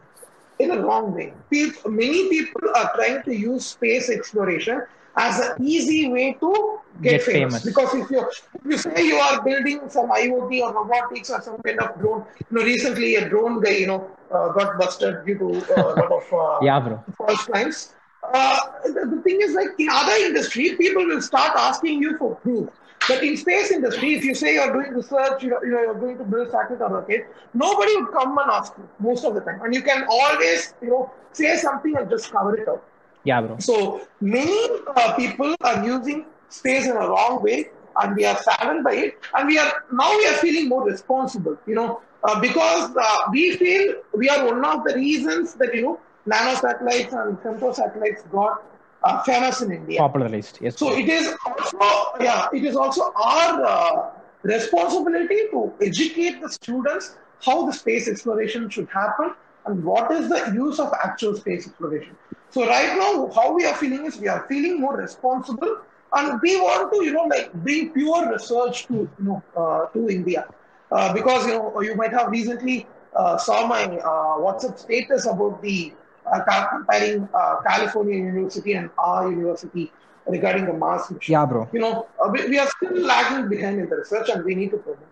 in 0.60 0.72
a 0.72 0.81
wrong 0.81 1.15
way. 1.15 1.34
People, 1.50 1.91
many 1.91 2.29
people 2.29 2.69
are 2.75 2.91
trying 2.96 3.24
to 3.24 3.34
use 3.34 3.65
space 3.65 4.10
exploration 4.10 4.81
as 5.20 5.40
an 5.46 5.66
easy 5.66 6.10
way 6.10 6.34
to 6.42 6.80
get, 7.02 7.20
Get 7.20 7.24
famous. 7.24 7.64
famous. 7.64 7.66
Because 7.66 7.94
if 7.96 8.10
you 8.12 8.22
if 8.56 8.66
you 8.72 8.78
say 8.78 9.06
you 9.08 9.16
are 9.18 9.42
building 9.44 9.82
some 9.90 10.10
IoT 10.10 10.62
or 10.62 10.74
robotics 10.74 11.30
or 11.30 11.42
some 11.42 11.58
kind 11.68 11.80
of 11.80 12.00
drone, 12.00 12.26
you 12.50 12.58
know, 12.58 12.64
recently 12.64 13.16
a 13.16 13.30
drone 13.30 13.62
guy, 13.62 13.72
you 13.84 13.88
know, 13.88 14.02
uh, 14.32 14.50
got 14.60 14.78
busted 14.80 15.26
due 15.26 15.38
to 15.40 15.50
uh, 15.78 15.94
a 15.94 15.96
lot 16.02 16.12
of 16.20 16.34
uh, 16.34 16.60
Yeah, 16.70 16.80
bro. 16.80 17.04
false 17.18 17.44
claims. 17.46 17.96
Uh, 18.34 18.60
the, 18.86 19.06
the 19.16 19.22
thing 19.24 19.40
is, 19.42 19.54
like 19.56 19.70
in 19.80 19.90
other 19.90 20.14
industry, 20.26 20.76
people 20.78 21.06
will 21.06 21.22
start 21.22 21.52
asking 21.56 22.02
you 22.02 22.18
for 22.18 22.36
proof. 22.38 22.70
But 23.08 23.24
in 23.24 23.38
space 23.38 23.72
industry, 23.72 24.14
if 24.16 24.26
you 24.26 24.36
say 24.36 24.56
you're 24.56 24.72
doing 24.74 24.92
research, 24.94 25.44
you 25.44 25.50
know, 25.50 25.60
you 25.64 25.72
know 25.72 25.82
you're 25.82 26.00
going 26.00 26.18
to 26.18 26.26
build 26.26 26.52
satellite 26.52 26.82
or 26.82 26.90
rocket, 27.00 27.28
nobody 27.54 27.96
would 27.98 28.12
come 28.12 28.38
and 28.38 28.52
ask 28.52 28.74
you 28.78 28.88
most 29.00 29.26
of 29.26 29.34
the 29.36 29.42
time, 29.42 29.62
and 29.64 29.74
you 29.74 29.82
can 29.82 30.06
always, 30.10 30.74
you 30.82 30.90
know, 30.90 31.12
say 31.32 31.56
something 31.58 31.96
and 31.98 32.10
just 32.10 32.32
cover 32.32 32.56
it 32.58 32.68
up. 32.68 32.84
Yeah, 33.24 33.42
bro. 33.42 33.58
So 33.60 34.08
many 34.22 34.70
uh, 34.96 35.14
people 35.16 35.56
are 35.62 35.86
using 35.86 36.26
space 36.50 36.86
in 36.86 36.92
a 36.92 37.08
wrong 37.08 37.42
way, 37.44 37.70
and 38.02 38.16
we 38.16 38.26
are 38.26 38.38
saddened 38.38 38.84
by 38.84 38.94
it. 38.94 39.20
And 39.36 39.48
we 39.48 39.58
are 39.58 39.72
now 39.92 40.16
we 40.18 40.28
are 40.28 40.38
feeling 40.46 40.70
more 40.70 40.84
responsible, 40.84 41.58
you 41.66 41.76
know, 41.76 42.02
uh, 42.24 42.40
because 42.40 42.96
uh, 42.96 43.18
we 43.32 43.58
feel 43.58 43.96
we 44.14 44.30
are 44.30 44.46
one 44.46 44.64
of 44.66 44.84
the 44.86 44.96
reasons 44.96 45.54
that 45.56 45.76
you 45.76 45.82
know 45.84 46.00
nano 46.26 46.56
satellites 46.56 47.14
and 47.14 47.38
femto 47.40 47.74
satellites 47.74 48.24
got 48.32 48.64
uh, 49.04 49.22
famous 49.24 49.62
in 49.62 49.72
India. 49.72 50.00
Popularized. 50.00 50.60
Yes. 50.62 50.78
So 50.78 50.98
it 50.98 51.10
is 51.10 51.36
also 51.46 51.78
yeah, 52.22 52.48
it 52.54 52.64
is 52.64 52.76
also 52.76 53.12
our 53.16 53.64
uh, 53.64 54.12
responsibility 54.44 55.48
to 55.52 55.74
educate 55.82 56.42
the 56.42 56.50
students 56.50 57.18
how 57.42 57.66
the 57.66 57.72
space 57.72 58.08
exploration 58.08 58.70
should 58.70 58.90
happen 58.90 59.34
and 59.70 59.84
what 59.84 60.12
is 60.12 60.30
the 60.30 60.52
use 60.54 60.80
of 60.80 60.94
actual 61.04 61.36
space 61.36 61.68
exploration. 61.68 62.16
So 62.50 62.66
right 62.68 62.98
now, 62.98 63.30
how 63.34 63.54
we 63.54 63.66
are 63.66 63.76
feeling 63.76 64.06
is 64.06 64.18
we 64.18 64.28
are 64.28 64.46
feeling 64.48 64.80
more 64.82 64.98
responsible, 64.98 65.78
and 66.14 66.42
we 66.42 66.60
want 66.60 66.92
to 66.94 67.04
you 67.06 67.14
know 67.14 67.26
like 67.26 67.54
bring 67.54 67.92
pure 67.92 68.32
research 68.32 68.88
to 68.88 68.96
you 68.96 69.26
know 69.30 69.44
uh, 69.56 69.86
to 69.94 70.10
India 70.10 70.48
uh, 70.92 71.14
because 71.14 71.46
you 71.46 71.54
know 71.54 71.82
you 71.82 71.96
might 71.96 72.12
have 72.12 72.30
recently 72.30 72.88
uh, 73.16 73.38
saw 73.38 73.68
my 73.68 73.84
uh, 73.84 74.38
WhatsApp 74.46 74.80
status 74.80 75.26
about 75.26 75.62
the 75.62 75.94
uh, 76.32 76.68
comparing 76.70 77.28
uh, 77.34 77.62
California 77.68 78.18
University 78.18 78.74
and 78.74 78.90
our 78.98 79.30
university 79.30 79.92
regarding 80.28 80.66
the 80.66 80.74
Mars 80.74 81.10
mission. 81.12 81.32
Yeah, 81.34 81.46
bro. 81.46 81.68
You 81.72 81.80
know, 81.80 82.08
uh, 82.24 82.30
we, 82.32 82.48
we 82.50 82.60
are 82.60 82.68
still 82.68 82.98
lagging 83.00 83.50
behind 83.50 83.80
in 83.80 83.90
the 83.90 83.98
research, 83.98 84.30
and 84.30 84.44
we 84.44 84.56
need 84.56 84.72
to 84.72 84.78
promote. 84.78 85.09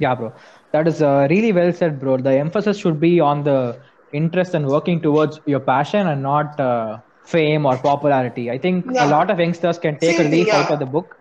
Yeah, 0.00 0.14
bro. 0.16 0.34
That 0.72 0.88
is 0.88 1.02
uh, 1.02 1.26
really 1.30 1.52
well 1.52 1.72
said, 1.72 2.00
bro. 2.00 2.18
The 2.18 2.32
emphasis 2.38 2.78
should 2.78 3.00
be 3.00 3.20
on 3.20 3.44
the 3.44 3.80
interest 4.12 4.54
and 4.54 4.66
working 4.68 5.02
towards 5.02 5.40
your 5.46 5.60
passion 5.60 6.06
and 6.08 6.22
not 6.22 6.58
uh, 6.60 6.98
fame 7.24 7.66
or 7.66 7.78
popularity. 7.78 8.50
I 8.50 8.58
think 8.58 8.86
Yeah. 8.90 9.06
a 9.06 9.08
lot 9.08 9.30
of 9.30 9.38
youngsters 9.38 9.78
can 9.78 9.98
take 10.00 10.16
Same 10.16 10.26
a 10.26 10.30
leaf 10.30 10.48
out 10.54 10.70
of 10.70 10.80
the 10.80 10.86
book 10.86 11.16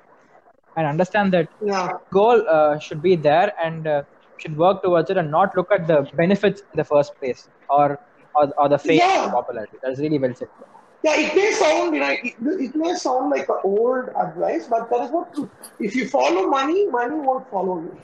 and 0.77 0.87
understand 0.87 1.33
that 1.33 1.49
Yeah, 1.61 1.89
goal 2.13 2.43
uh, 2.49 2.79
should 2.79 3.01
be 3.01 3.15
there 3.15 3.53
and 3.63 3.87
uh, 3.87 4.03
should 4.37 4.55
work 4.57 4.81
towards 4.83 5.09
it 5.11 5.17
and 5.17 5.31
not 5.31 5.55
look 5.57 5.71
at 5.71 5.87
the 5.87 6.07
benefits 6.13 6.61
in 6.61 6.77
the 6.77 6.85
first 6.85 7.13
place 7.21 7.49
or 7.69 7.99
or, 8.35 8.51
or 8.57 8.69
the 8.69 8.77
fame 8.79 8.99
Yeah. 8.99 9.25
or 9.27 9.31
popularity. 9.31 9.77
That's 9.83 9.99
really 9.99 10.19
well 10.19 10.33
said. 10.35 10.49
bro. 10.57 10.67
yeah. 11.03 11.15
It 11.25 11.35
may 11.35 11.51
sound, 11.51 11.93
you 11.95 12.01
know, 12.01 12.09
it, 12.11 12.35
it 12.67 12.75
may 12.75 12.93
sound 12.95 13.29
like 13.31 13.49
an 13.49 13.59
old 13.63 14.09
advice, 14.25 14.67
but 14.69 14.89
that 14.89 15.01
is 15.05 15.11
true. 15.35 15.49
If 15.79 15.95
you 15.95 16.07
follow 16.07 16.47
money, 16.47 16.87
money 16.87 17.15
won't 17.15 17.49
follow 17.49 17.79
you. 17.81 17.97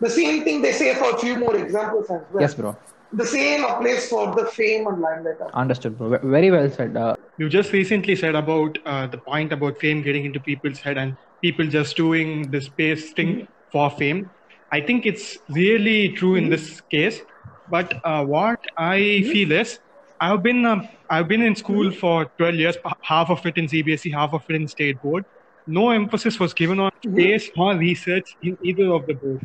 The 0.00 0.10
same 0.10 0.44
thing 0.44 0.62
they 0.62 0.72
say 0.72 0.94
for 0.94 1.10
a 1.10 1.18
few 1.18 1.38
more 1.38 1.56
examples 1.56 2.10
as 2.10 2.22
well. 2.32 2.40
Yes, 2.42 2.54
bro. 2.54 2.76
The 3.12 3.24
same 3.24 3.64
applies 3.64 4.08
for 4.08 4.34
the 4.34 4.44
fame 4.46 4.86
and 4.86 5.00
limelight. 5.00 5.36
Understood, 5.54 5.96
bro. 5.96 6.18
Very 6.18 6.50
well 6.50 6.68
said. 6.70 6.96
Uh, 6.96 7.16
You 7.38 7.48
just 7.48 7.72
recently 7.72 8.16
said 8.16 8.34
about 8.34 8.78
uh, 8.84 9.06
the 9.06 9.18
point 9.18 9.52
about 9.52 9.78
fame 9.78 10.02
getting 10.02 10.24
into 10.24 10.40
people's 10.40 10.80
head, 10.80 10.98
and 10.98 11.16
people 11.40 11.66
just 11.66 11.96
doing 11.96 12.50
this 12.50 12.66
space 12.66 13.12
thing 13.12 13.48
for 13.70 13.90
fame. 13.90 14.30
I 14.72 14.80
think 14.80 15.06
it's 15.06 15.38
really 15.50 16.10
true 16.10 16.34
in 16.34 16.50
this 16.50 16.80
case. 16.90 17.22
But 17.70 17.94
uh, 18.04 18.24
what 18.24 18.60
I 18.76 19.22
feel 19.32 19.52
is, 19.52 19.78
I've 20.20 20.42
been 20.42 20.64
um, 20.66 20.88
I've 21.08 21.28
been 21.28 21.42
in 21.42 21.54
school 21.54 21.90
for 21.90 22.26
12 22.38 22.54
years, 22.56 22.76
half 23.02 23.30
of 23.30 23.44
it 23.46 23.56
in 23.56 23.66
CBSE, 23.66 24.12
half 24.12 24.32
of 24.34 24.44
it 24.48 24.56
in 24.56 24.68
state 24.68 25.00
board. 25.00 25.24
No 25.66 25.90
emphasis 25.90 26.38
was 26.38 26.52
given 26.54 26.80
on 26.80 26.90
space 27.04 27.50
or 27.56 27.74
research 27.76 28.36
in 28.42 28.58
either 28.62 28.92
of 28.92 29.06
the 29.06 29.14
both. 29.14 29.42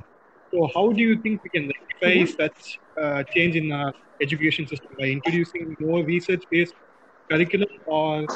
So 0.54 0.70
how 0.76 0.92
do 0.92 1.02
you 1.02 1.16
think 1.22 1.42
we 1.44 1.50
can 1.50 1.72
rectify 1.72 2.26
such 2.26 2.80
uh, 3.02 3.24
change 3.34 3.56
in 3.56 3.72
our 3.72 3.94
education 4.22 4.68
system 4.68 4.92
by 5.00 5.06
introducing 5.06 5.76
more 5.80 6.04
research-based 6.04 6.74
curriculum 7.30 7.70
or 7.86 8.28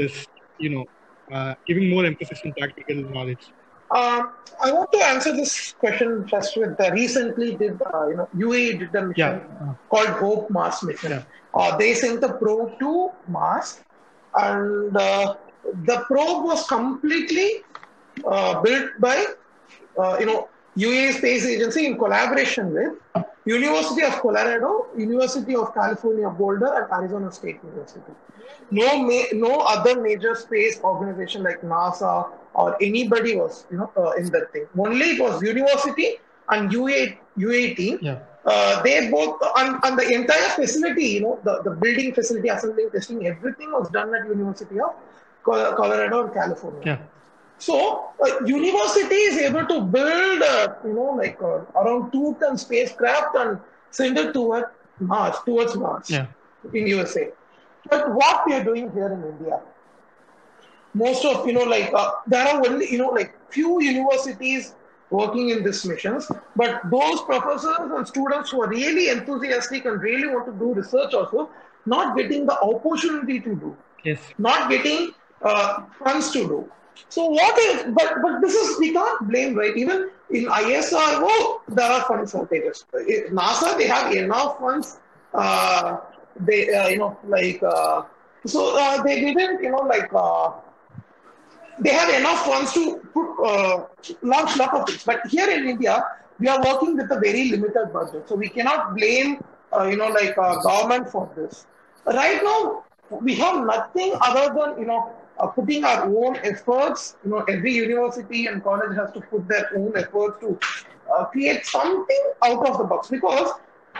just 0.00 0.28
you 0.58 0.70
know 0.70 0.84
uh, 1.32 1.54
giving 1.66 1.90
more 1.90 2.04
emphasis 2.06 2.40
on 2.44 2.52
practical 2.58 2.96
knowledge? 3.10 3.52
Um, 3.90 4.32
I 4.62 4.72
want 4.72 4.92
to 4.92 4.98
answer 4.98 5.32
this 5.32 5.72
question 5.72 6.26
just 6.26 6.56
with 6.56 6.76
the 6.76 6.90
recently 6.92 7.56
did 7.56 7.80
uh, 7.82 8.08
you 8.08 8.16
know 8.16 8.28
UAE 8.36 8.78
did 8.80 8.94
a 8.94 9.02
mission 9.06 9.40
Yeah. 9.40 9.74
called 9.90 10.08
Hope 10.22 10.50
Mars 10.50 10.82
mission. 10.82 11.12
Yeah. 11.12 11.22
Uh, 11.54 11.76
they 11.76 11.94
sent 11.94 12.20
the 12.20 12.32
probe 12.34 12.78
to 12.80 13.10
Mars, 13.28 13.80
and 14.34 14.96
uh, 14.96 15.34
the 15.84 16.04
probe 16.08 16.44
was 16.44 16.66
completely 16.66 17.62
uh, 18.26 18.60
built 18.60 18.90
by 19.00 19.26
uh, 19.98 20.16
you 20.20 20.26
know 20.26 20.48
UAE 20.78 21.12
Space 21.14 21.44
Agency 21.44 21.86
in 21.86 21.98
collaboration 21.98 22.72
with 22.72 23.24
University 23.44 24.02
of 24.04 24.20
Colorado, 24.20 24.86
University 24.96 25.56
of 25.56 25.74
California 25.74 26.30
Boulder, 26.30 26.72
and 26.78 26.92
Arizona 26.92 27.32
State 27.32 27.58
University. 27.64 28.12
No, 28.70 28.98
ma- 29.02 29.32
no 29.32 29.58
other 29.74 30.00
major 30.00 30.34
space 30.34 30.80
organization 30.82 31.42
like 31.42 31.62
NASA 31.62 32.30
or 32.54 32.76
anybody 32.82 33.34
was 33.36 33.66
you 33.70 33.78
know 33.78 33.90
uh, 33.96 34.10
in 34.12 34.30
that 34.30 34.52
thing. 34.52 34.66
Only 34.78 35.10
it 35.16 35.20
was 35.20 35.42
university 35.42 36.16
and 36.50 36.72
UA 36.72 37.18
UAT. 37.38 37.98
Yeah. 38.00 38.20
Uh, 38.44 38.82
they 38.82 39.10
both 39.10 39.42
and, 39.56 39.78
and 39.84 39.98
the 39.98 40.08
entire 40.14 40.48
facility, 40.50 41.06
you 41.06 41.20
know, 41.20 41.38
the, 41.44 41.60
the 41.64 41.70
building 41.70 42.14
facility, 42.14 42.48
assembling, 42.48 42.90
testing, 42.90 43.26
everything 43.26 43.72
was 43.72 43.90
done 43.90 44.14
at 44.14 44.26
University 44.26 44.80
of 44.80 44.94
Colorado 45.44 46.24
and 46.24 46.32
California. 46.32 46.82
Yeah. 46.84 46.98
So, 47.58 48.14
uh, 48.24 48.44
university 48.44 49.14
is 49.30 49.38
able 49.38 49.66
to 49.66 49.80
build, 49.82 50.42
uh, 50.42 50.68
you 50.84 50.92
know, 50.94 51.14
like 51.16 51.38
uh, 51.42 51.64
around 51.80 52.12
two 52.12 52.36
ton 52.40 52.56
spacecraft 52.56 53.36
and 53.36 53.58
send 53.90 54.16
it 54.18 54.32
toward 54.32 54.64
Mars, 55.00 55.36
towards 55.44 55.76
Mars 55.76 56.08
Yeah. 56.10 56.26
in 56.72 56.86
USA. 56.88 57.32
But 57.90 58.14
what 58.14 58.46
we 58.46 58.54
are 58.54 58.64
doing 58.64 58.90
here 58.92 59.12
in 59.12 59.22
India, 59.24 59.60
most 60.94 61.24
of 61.24 61.46
you 61.46 61.52
know, 61.52 61.64
like 61.64 61.92
uh, 61.94 62.12
there 62.26 62.46
are 62.46 62.64
only 62.66 62.90
you 62.90 62.98
know, 62.98 63.08
like 63.08 63.34
few 63.50 63.82
universities 63.82 64.74
working 65.10 65.48
in 65.50 65.64
these 65.64 65.84
missions, 65.86 66.30
but 66.54 66.80
those 66.90 67.22
professors 67.22 67.76
and 67.96 68.06
students 68.06 68.50
who 68.50 68.62
are 68.62 68.68
really 68.68 69.08
enthusiastic 69.08 69.84
and 69.84 70.00
really 70.02 70.28
want 70.28 70.46
to 70.46 70.52
do 70.52 70.74
research 70.74 71.14
also, 71.14 71.50
not 71.86 72.16
getting 72.16 72.46
the 72.46 72.58
opportunity 72.60 73.40
to 73.40 73.54
do 73.56 73.76
Yes. 74.04 74.20
not 74.38 74.70
getting 74.70 75.10
uh, 75.42 75.86
funds 75.98 76.30
to 76.32 76.46
do. 76.46 76.70
So 77.08 77.26
what 77.26 77.58
is, 77.58 77.84
but, 77.94 78.16
but 78.22 78.40
this 78.40 78.54
is, 78.54 78.78
we 78.78 78.92
can't 78.92 79.28
blame, 79.28 79.54
right? 79.56 79.76
Even 79.76 80.10
in 80.30 80.44
ISRO, 80.46 81.60
there 81.68 81.90
are 81.90 82.02
fund 82.02 82.28
shortages. 82.28 82.84
In 82.94 83.34
NASA, 83.34 83.76
they 83.78 83.86
have 83.86 84.12
enough 84.12 84.58
funds. 84.58 84.98
Uh, 85.32 85.98
they, 86.40 86.74
uh, 86.74 86.88
you 86.88 86.98
know, 86.98 87.18
like, 87.26 87.62
uh, 87.62 88.02
so 88.46 88.76
uh, 88.78 89.02
they 89.02 89.20
didn't, 89.20 89.62
you 89.62 89.70
know, 89.70 89.78
like, 89.78 90.10
uh, 90.14 90.52
they 91.80 91.90
have 91.90 92.10
enough 92.12 92.44
funds 92.44 92.72
to 92.72 92.96
put, 93.14 93.44
uh, 93.44 93.86
launch 94.22 94.56
lot 94.56 94.74
of 94.74 94.86
things. 94.86 95.04
But 95.04 95.26
here 95.28 95.48
in 95.48 95.68
India, 95.68 96.04
we 96.38 96.48
are 96.48 96.60
working 96.62 96.96
with 96.96 97.10
a 97.10 97.18
very 97.20 97.50
limited 97.50 97.92
budget. 97.92 98.28
So 98.28 98.34
we 98.34 98.48
cannot 98.48 98.96
blame, 98.96 99.42
you 99.86 99.96
know, 99.96 100.08
like 100.08 100.36
government 100.36 101.08
for 101.10 101.30
this. 101.36 101.66
Right 102.06 102.40
now, 102.42 102.84
we 103.10 103.34
have 103.36 103.64
nothing 103.64 104.14
other 104.20 104.54
than, 104.54 104.78
you 104.80 104.86
know, 104.86 105.12
uh, 105.38 105.46
putting 105.48 105.84
our 105.84 106.04
own 106.04 106.36
efforts. 106.42 107.16
You 107.24 107.30
know, 107.30 107.40
every 107.48 107.72
university 107.72 108.46
and 108.46 108.62
college 108.62 108.96
has 108.96 109.12
to 109.12 109.20
put 109.20 109.48
their 109.48 109.68
own 109.76 109.92
efforts 109.96 110.40
to 110.40 110.58
uh, 111.16 111.24
create 111.26 111.64
something 111.66 112.22
out 112.42 112.66
of 112.68 112.78
the 112.78 112.84
box. 112.84 113.08
Because 113.08 113.50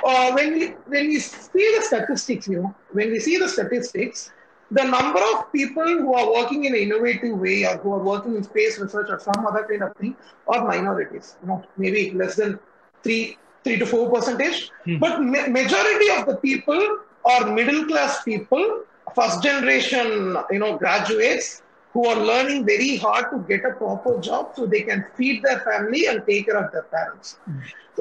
uh, 0.04 0.32
when 0.32 0.52
we 0.54 0.68
when 0.94 1.08
we 1.08 1.18
see 1.18 1.74
the 1.76 1.82
statistics, 1.82 2.48
you 2.48 2.62
know, 2.62 2.74
when 2.92 3.10
we 3.10 3.20
see 3.20 3.36
the 3.38 3.48
statistics, 3.48 4.32
the 4.70 4.84
number 4.84 5.20
of 5.34 5.50
people 5.52 5.84
who 5.86 6.14
are 6.14 6.32
working 6.32 6.64
in 6.64 6.74
an 6.74 6.80
innovative 6.80 7.38
way 7.38 7.64
or 7.64 7.76
who 7.78 7.92
are 7.94 8.02
working 8.02 8.36
in 8.36 8.42
space 8.42 8.78
research 8.78 9.08
or 9.10 9.18
some 9.18 9.46
other 9.46 9.66
kind 9.68 9.82
of 9.82 9.94
thing 9.96 10.16
are 10.46 10.66
minorities. 10.66 11.36
You 11.42 11.48
know, 11.48 11.64
maybe 11.76 12.12
less 12.12 12.36
than 12.36 12.58
three 13.02 13.38
three 13.64 13.78
to 13.78 13.86
four 13.86 14.10
percentage. 14.10 14.70
But 14.98 15.20
ma- 15.20 15.48
majority 15.48 16.10
of 16.10 16.26
the 16.26 16.36
people 16.36 16.80
are 17.24 17.46
middle 17.52 17.86
class 17.86 18.22
people, 18.22 18.84
first 19.14 19.42
generation, 19.42 20.36
you 20.50 20.58
know, 20.58 20.76
graduates 20.76 21.62
who 21.92 22.06
are 22.06 22.16
learning 22.16 22.64
very 22.66 22.96
hard 22.96 23.30
to 23.30 23.38
get 23.48 23.64
a 23.64 23.74
proper 23.74 24.18
job 24.20 24.52
so 24.54 24.66
they 24.66 24.82
can 24.82 25.04
feed 25.16 25.42
their 25.42 25.60
family 25.60 26.06
and 26.06 26.24
take 26.26 26.46
care 26.46 26.56
of 26.56 26.70
their 26.72 26.82
parents. 26.84 27.38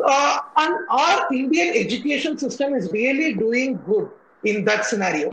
Uh, 0.04 0.40
and 0.58 0.76
our 0.90 1.34
Indian 1.34 1.76
education 1.76 2.38
system 2.38 2.74
is 2.74 2.92
really 2.92 3.34
doing 3.34 3.80
good 3.88 4.10
in 4.44 4.64
that 4.66 4.86
scenario. 4.86 5.30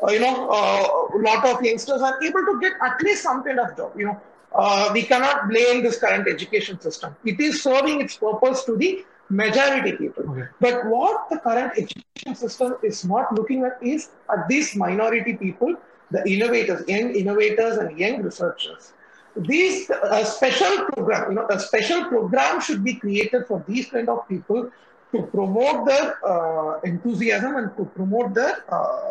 Uh, 0.00 0.10
you 0.12 0.20
know, 0.20 0.48
uh, 0.48 1.16
a 1.16 1.18
lot 1.18 1.44
of 1.44 1.62
youngsters 1.62 2.00
are 2.00 2.22
able 2.22 2.40
to 2.40 2.60
get 2.60 2.72
at 2.80 3.02
least 3.02 3.22
some 3.22 3.42
kind 3.42 3.58
of 3.58 3.76
job. 3.76 3.92
You 3.96 4.06
know, 4.06 4.20
uh, 4.54 4.90
we 4.92 5.02
cannot 5.02 5.48
blame 5.48 5.82
this 5.82 5.98
current 5.98 6.28
education 6.28 6.80
system. 6.80 7.16
It 7.24 7.40
is 7.40 7.62
serving 7.62 8.00
its 8.00 8.16
purpose 8.16 8.64
to 8.64 8.76
the 8.76 9.04
majority 9.28 9.92
people. 9.92 10.17
But 10.60 10.86
what 10.86 11.28
the 11.30 11.38
current 11.38 11.72
education 11.76 12.34
system 12.34 12.76
is 12.82 13.04
not 13.04 13.34
looking 13.34 13.64
at 13.64 13.78
is 13.82 14.10
at 14.30 14.48
these 14.48 14.74
minority 14.76 15.34
people, 15.34 15.74
the 16.10 16.26
innovators, 16.28 16.88
young 16.88 17.14
innovators 17.14 17.78
and 17.78 17.98
young 17.98 18.22
researchers. 18.22 18.92
These 19.36 19.90
a 19.90 20.24
special 20.24 20.86
program, 20.92 21.30
you 21.30 21.34
know, 21.36 21.46
a 21.48 21.60
special 21.60 22.04
program 22.06 22.60
should 22.60 22.82
be 22.82 22.94
created 22.94 23.46
for 23.46 23.64
these 23.68 23.88
kind 23.88 24.08
of 24.08 24.26
people 24.28 24.70
to 25.12 25.22
promote 25.22 25.86
their 25.86 26.18
uh, 26.26 26.80
enthusiasm 26.80 27.56
and 27.56 27.76
to 27.76 27.84
promote 27.84 28.34
their 28.34 28.64
uh, 28.68 29.10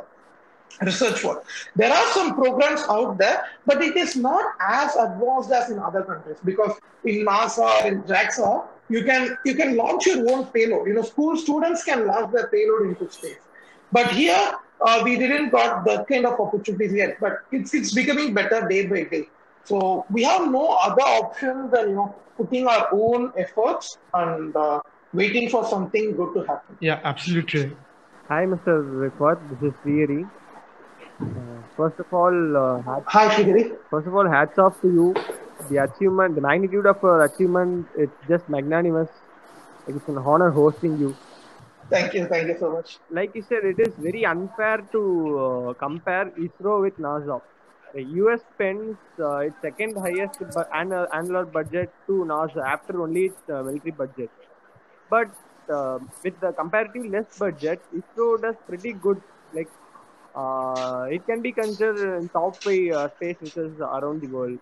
research 0.81 1.23
work. 1.23 1.45
There 1.75 1.91
are 1.91 2.11
some 2.13 2.35
programs 2.35 2.81
out 2.89 3.17
there, 3.17 3.45
but 3.65 3.81
it 3.81 3.95
is 3.95 4.15
not 4.15 4.45
as 4.59 4.95
advanced 4.95 5.51
as 5.51 5.69
in 5.69 5.79
other 5.79 6.03
countries 6.03 6.37
because 6.43 6.73
in 7.03 7.25
NASA 7.25 7.85
in 7.85 8.03
JAXA, 8.03 8.65
you 8.89 9.03
can 9.03 9.37
you 9.45 9.55
can 9.55 9.75
launch 9.75 10.05
your 10.05 10.29
own 10.31 10.45
payload. 10.47 10.87
You 10.87 10.93
know, 10.95 11.01
school 11.01 11.35
students 11.37 11.83
can 11.83 12.07
launch 12.07 12.31
their 12.33 12.47
payload 12.47 12.89
into 12.89 13.11
space. 13.11 13.37
But 13.91 14.11
here 14.11 14.53
uh, 14.81 15.01
we 15.03 15.17
didn't 15.17 15.49
got 15.49 15.85
that 15.85 16.07
kind 16.07 16.25
of 16.25 16.39
opportunities 16.39 16.93
yet. 16.93 17.17
But 17.19 17.39
it's 17.51 17.73
it's 17.73 17.93
becoming 17.93 18.33
better 18.33 18.67
day 18.67 18.85
by 18.87 19.03
day. 19.03 19.27
So 19.63 20.05
we 20.09 20.23
have 20.23 20.49
no 20.49 20.67
other 20.81 21.01
option 21.01 21.69
than 21.71 21.89
you 21.89 21.95
know 21.95 22.15
putting 22.37 22.67
our 22.67 22.87
own 22.91 23.33
efforts 23.37 23.97
and 24.13 24.55
uh, 24.55 24.79
waiting 25.13 25.49
for 25.49 25.65
something 25.65 26.15
good 26.15 26.33
to 26.35 26.41
happen. 26.41 26.77
Yeah, 26.79 27.01
absolutely. 27.03 27.75
Hi, 28.29 28.45
Mr. 28.45 28.83
Rifat. 29.01 29.39
This 29.49 29.71
is 29.71 29.79
Srihari. 29.83 30.29
Uh, 31.19 31.25
first 31.75 31.99
of 31.99 32.13
all, 32.13 32.57
uh, 32.57 32.81
hats, 32.81 33.05
Hi, 33.07 33.27
Srihari. 33.35 33.75
first 33.89 34.07
of 34.07 34.15
all, 34.15 34.27
hats 34.27 34.59
off 34.59 34.79
to 34.81 34.87
you. 34.87 35.15
The 35.69 35.77
achievement, 35.77 36.35
the 36.35 36.41
magnitude 36.41 36.85
of 36.87 36.97
your 37.03 37.23
achievement, 37.25 37.87
it's 37.95 38.15
just 38.27 38.47
magnanimous. 38.49 39.09
Like 39.87 39.97
it's 39.97 40.07
an 40.09 40.17
honor 40.17 40.51
hosting 40.51 40.97
you. 40.97 41.17
Thank 41.89 42.13
you, 42.13 42.27
thank 42.27 42.47
you 42.47 42.57
so 42.59 42.71
much. 42.71 42.99
Like 43.09 43.31
you 43.35 43.41
said, 43.41 43.63
it 43.63 43.79
is 43.79 43.93
very 43.97 44.25
unfair 44.25 44.79
to 44.91 45.01
uh, 45.45 45.73
compare 45.75 46.25
ISRO 46.37 46.81
with 46.81 46.97
NASA. 46.97 47.39
The 47.93 48.03
US 48.19 48.41
spends 48.53 48.97
uh, 49.19 49.37
its 49.49 49.59
second 49.61 49.97
highest 49.97 50.35
bu- 50.53 50.69
annual, 50.73 51.07
annual 51.13 51.45
budget 51.45 51.93
to 52.07 52.25
NASA 52.31 52.61
after 52.65 53.01
only 53.01 53.25
its 53.31 53.41
uh, 53.49 53.63
military 53.63 53.91
budget. 53.91 54.31
But 55.09 55.29
uh, 55.73 55.99
with 56.23 56.39
the 56.41 56.53
comparatively 56.53 57.09
less 57.09 57.27
budget, 57.37 57.81
ISRO 57.93 58.41
does 58.41 58.55
pretty 58.67 58.93
good. 58.93 59.21
Like 59.53 59.71
uh, 60.35 61.05
it 61.11 61.25
can 61.25 61.41
be 61.41 61.53
considered 61.53 62.17
in 62.19 62.29
top 62.29 62.59
five 62.63 62.91
uh, 62.95 63.09
space 63.15 63.37
missions 63.41 63.79
around 63.81 64.21
the 64.21 64.27
world. 64.29 64.59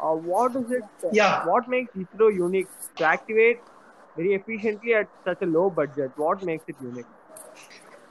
Uh, 0.00 0.14
what 0.14 0.54
is 0.56 0.70
it? 0.70 0.82
Yeah. 1.12 1.46
What 1.46 1.68
makes 1.68 1.92
ISRO 1.94 2.34
unique 2.34 2.68
to 2.96 3.04
activate 3.04 3.60
very 4.16 4.34
efficiently 4.34 4.94
at 4.94 5.08
such 5.24 5.42
a 5.42 5.46
low 5.46 5.70
budget? 5.70 6.12
What 6.16 6.42
makes 6.42 6.64
it 6.68 6.76
unique? 6.80 7.06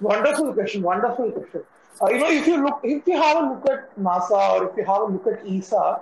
Wonderful 0.02 0.54
question. 0.54 0.82
Wonderful 0.82 1.32
question. 1.32 1.64
Uh, 2.02 2.10
you 2.10 2.20
know, 2.20 2.30
if 2.30 2.48
you 2.48 2.64
look, 2.64 2.80
if 2.84 3.08
you 3.08 3.22
have 3.22 3.38
a 3.38 3.50
look 3.50 3.70
at 3.70 3.98
NASA 3.98 4.52
or 4.52 4.70
if 4.70 4.78
you 4.78 4.86
have 4.86 5.02
a 5.02 5.06
look 5.06 5.26
at 5.28 5.48
ESA, 5.48 6.00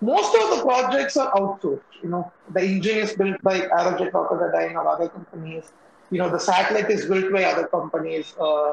most 0.00 0.34
of 0.34 0.56
the 0.56 0.62
projects 0.62 1.16
are 1.16 1.30
outsourced. 1.32 1.80
You 2.02 2.10
know, 2.10 2.32
the 2.50 2.62
engine 2.62 2.98
is 2.98 3.14
built 3.14 3.40
by 3.42 3.60
Aerojet 3.60 4.10
Rocketdyne 4.12 4.74
or 4.74 4.88
other 4.88 5.08
companies. 5.08 5.72
You 6.10 6.18
know, 6.18 6.28
the 6.28 6.40
satellite 6.40 6.90
is 6.90 7.06
built 7.06 7.32
by 7.32 7.44
other 7.44 7.66
companies. 7.66 8.34
Uh, 8.38 8.72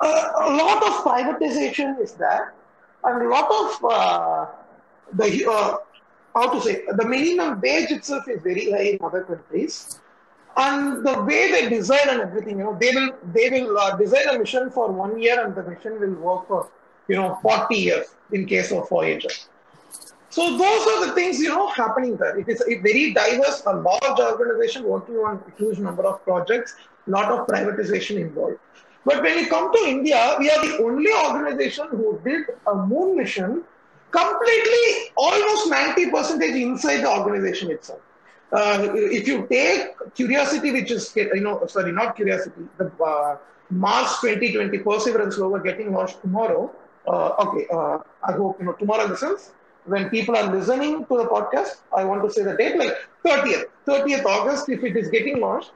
a, 0.00 0.06
a 0.06 0.50
lot 0.62 0.82
of 0.82 0.92
privatization 1.04 2.00
is 2.00 2.12
there, 2.12 2.54
and 3.04 3.22
a 3.22 3.28
lot 3.28 3.50
of 3.50 3.84
uh, 3.84 4.46
the 5.12 5.46
uh, 5.50 5.76
how 6.34 6.52
to 6.52 6.60
say 6.60 6.84
the 6.96 7.06
minimum 7.06 7.60
wage 7.60 7.90
itself 7.90 8.28
is 8.28 8.42
very 8.42 8.70
high 8.70 8.88
in 8.92 8.98
other 9.02 9.22
countries, 9.24 9.98
and 10.56 11.06
the 11.06 11.22
way 11.22 11.50
they 11.50 11.68
design 11.68 12.08
and 12.08 12.20
everything, 12.20 12.58
you 12.58 12.64
know, 12.64 12.76
they 12.78 12.92
will 12.94 13.12
they 13.32 13.50
will 13.50 13.78
uh, 13.78 13.96
design 13.96 14.28
a 14.34 14.38
mission 14.38 14.70
for 14.70 14.90
one 14.90 15.20
year 15.20 15.44
and 15.44 15.54
the 15.54 15.62
mission 15.62 16.00
will 16.00 16.14
work 16.14 16.48
for 16.48 16.68
you 17.08 17.16
know 17.16 17.38
40 17.42 17.76
years 17.76 18.06
in 18.32 18.46
case 18.46 18.72
of 18.72 18.88
Voyager. 18.88 19.30
So 20.30 20.58
those 20.58 20.86
are 20.86 21.06
the 21.06 21.12
things 21.12 21.38
you 21.38 21.48
know 21.48 21.68
happening 21.68 22.16
there. 22.16 22.38
It 22.38 22.48
is 22.48 22.60
a 22.60 22.78
very 22.80 23.14
diverse, 23.14 23.62
a 23.66 23.72
large 23.72 24.20
organization 24.20 24.84
working 24.84 25.16
on 25.16 25.42
a 25.46 25.58
huge 25.58 25.78
number 25.78 26.04
of 26.04 26.22
projects, 26.22 26.74
lot 27.06 27.32
of 27.32 27.46
privatization 27.46 28.20
involved. 28.20 28.58
But 29.06 29.22
when 29.22 29.38
you 29.38 29.46
come 29.48 29.72
to 29.72 29.78
India, 29.86 30.36
we 30.38 30.50
are 30.50 30.66
the 30.66 30.84
only 30.84 31.10
organization 31.12 31.88
who 31.90 32.20
did 32.24 32.46
a 32.66 32.74
moon 32.74 33.16
mission 33.16 33.64
completely, 34.10 35.12
almost 35.16 35.70
90 35.70 36.10
percentage 36.10 36.54
inside 36.54 37.02
the 37.02 37.10
organization 37.10 37.70
itself. 37.70 38.00
Uh, 38.52 38.88
if 38.94 39.26
you 39.26 39.46
take 39.50 39.88
Curiosity, 40.14 40.72
which 40.72 40.90
is, 40.90 41.12
you 41.14 41.40
know, 41.40 41.66
sorry, 41.66 41.92
not 41.92 42.16
Curiosity, 42.16 42.62
the 42.78 42.90
uh, 43.04 43.36
Mars 43.70 44.18
2020 44.20 44.78
Perseverance 44.78 45.36
rover 45.38 45.60
getting 45.60 45.92
launched 45.92 46.20
tomorrow. 46.22 46.74
Uh, 47.06 47.34
okay, 47.40 47.66
uh, 47.72 47.98
I 48.22 48.32
hope, 48.32 48.58
you 48.58 48.66
know, 48.66 48.72
tomorrow 48.72 49.04
in 49.04 49.16
when 49.84 50.10
people 50.10 50.36
are 50.36 50.54
listening 50.54 51.06
to 51.06 51.16
the 51.16 51.24
podcast, 51.24 51.78
I 51.96 52.04
want 52.04 52.22
to 52.22 52.30
say 52.30 52.42
the 52.42 52.56
date, 52.56 52.76
like 52.78 52.94
30th, 53.24 53.64
30th 53.86 54.24
August, 54.24 54.68
if 54.68 54.84
it 54.84 54.96
is 54.96 55.08
getting 55.08 55.40
launched, 55.40 55.72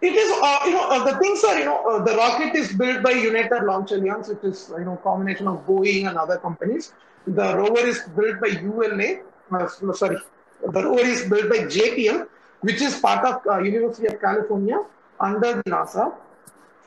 it 0.00 0.14
is, 0.14 0.30
uh, 0.42 0.58
you 0.66 0.72
know, 0.72 0.88
uh, 0.88 1.04
the 1.10 1.18
things 1.18 1.42
are, 1.44 1.58
you 1.58 1.64
know, 1.64 2.04
the 2.04 2.14
rocket 2.14 2.54
is 2.54 2.72
built 2.72 3.02
by 3.02 3.10
United 3.10 3.64
Launch 3.64 3.90
Alliance, 3.92 4.28
which 4.28 4.44
is, 4.44 4.72
you 4.78 4.84
know, 4.84 4.96
combination 4.96 5.48
of 5.48 5.66
Boeing 5.66 6.08
and 6.08 6.16
other 6.16 6.36
companies. 6.36 6.92
The 7.34 7.56
rover 7.56 7.86
is 7.86 8.00
built 8.16 8.40
by 8.40 8.48
ULA, 8.48 9.20
uh, 9.52 9.92
sorry, 9.92 10.16
the 10.62 10.82
rover 10.82 11.00
is 11.00 11.28
built 11.28 11.50
by 11.50 11.58
JPL, 11.58 12.26
which 12.62 12.80
is 12.80 12.98
part 13.00 13.24
of 13.24 13.46
uh, 13.46 13.58
University 13.58 14.06
of 14.06 14.20
California 14.20 14.78
under 15.20 15.62
NASA. 15.64 16.14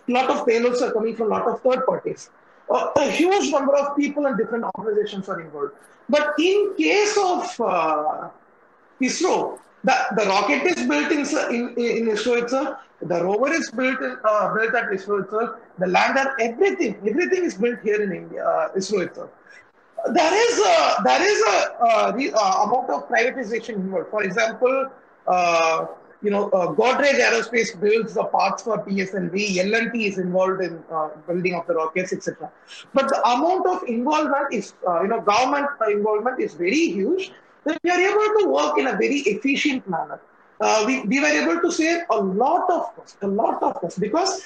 A 0.08 0.12
lot 0.12 0.30
of 0.32 0.46
payloads 0.48 0.82
are 0.82 0.92
coming 0.92 1.16
from 1.16 1.28
a 1.28 1.30
lot 1.30 1.48
of 1.48 1.62
third 1.62 1.86
parties. 1.86 2.32
Uh, 2.70 2.90
a 2.96 3.10
huge 3.10 3.52
number 3.52 3.76
of 3.76 3.96
people 3.96 4.26
and 4.26 4.38
different 4.38 4.66
organizations 4.78 5.30
are 5.30 5.40
involved. 5.42 5.74
But 6.10 6.34
in 6.40 6.74
case 6.76 7.16
of 7.18 7.62
uh, 7.62 8.30
ISRO, 9.00 9.60
the, 9.84 9.96
the 10.16 10.26
rocket 10.26 10.66
is 10.66 10.88
built 10.88 11.12
in, 11.12 11.20
in, 11.54 11.78
in 11.78 12.06
ISRO 12.16 12.42
itself, 12.42 12.80
the 13.02 13.24
rover 13.24 13.54
is 13.54 13.70
built, 13.72 14.02
in, 14.02 14.18
uh, 14.24 14.54
built 14.54 14.74
at 14.74 14.90
ISRO 14.90 15.24
itself, 15.24 15.60
the 15.78 15.88
lander, 15.88 16.36
everything, 16.40 16.96
everything 17.08 17.44
is 17.44 17.56
built 17.56 17.80
here 17.82 18.02
in 18.02 18.12
India, 18.12 18.44
uh, 18.44 18.74
ISRO 18.76 19.06
itself. 19.06 19.30
There 20.10 20.34
is 20.34 20.60
a, 20.60 21.04
there 21.04 21.22
is 21.22 21.42
a, 21.42 21.74
uh, 21.80 22.12
uh, 22.12 22.64
amount 22.64 22.90
of 22.90 23.08
privatization 23.08 23.76
involved. 23.76 24.10
For 24.10 24.24
example, 24.24 24.90
uh, 25.28 25.86
you 26.24 26.32
know, 26.32 26.50
uh, 26.50 26.74
Godrej 26.74 27.20
Aerospace 27.20 27.80
builds 27.80 28.14
the 28.14 28.24
parts 28.26 28.64
for 28.64 28.84
PSLV, 28.84 29.58
L&T 29.58 30.06
is 30.06 30.18
involved 30.18 30.62
in 30.62 30.84
building 31.28 31.56
of 31.56 31.66
the 31.68 31.74
rockets, 31.74 32.14
etc. 32.14 32.52
But 32.94 33.10
the 33.10 33.20
amount 33.28 33.68
of 33.68 33.84
involvement 33.88 34.54
is, 34.54 34.74
you 35.02 35.08
know, 35.08 35.22
government 35.22 35.68
involvement 35.90 36.40
is 36.40 36.54
very 36.54 36.90
huge. 36.90 37.32
That 37.64 37.80
we 37.84 37.92
are 37.92 38.00
able 38.00 38.42
to 38.42 38.48
work 38.50 38.78
in 38.80 38.88
a 38.88 38.94
very 38.94 39.20
efficient 39.20 39.88
manner. 39.88 40.20
We, 40.86 41.02
we 41.02 41.20
were 41.20 41.28
able 41.28 41.62
to 41.62 41.72
save 41.72 42.02
a 42.10 42.18
lot 42.18 42.70
of 42.70 42.96
cost, 42.96 43.18
a 43.22 43.28
lot 43.28 43.62
of 43.62 43.82
cost, 43.82 44.00
because 44.00 44.44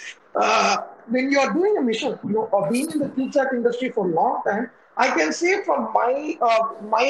when 1.08 1.32
you 1.32 1.40
are 1.40 1.54
doing 1.54 1.78
a 1.78 1.82
mission, 1.82 2.18
you 2.24 2.32
know, 2.32 2.50
or 2.52 2.72
being 2.72 2.90
in 2.92 3.00
the 3.00 3.10
CubeSat 3.10 3.54
industry 3.54 3.90
for 3.90 4.06
a 4.06 4.10
long 4.10 4.42
time, 4.46 4.70
I 4.98 5.10
can 5.10 5.34
say 5.34 5.64
from 5.64 5.92
my 5.94 6.38
uh, 6.42 6.88
my 6.90 7.06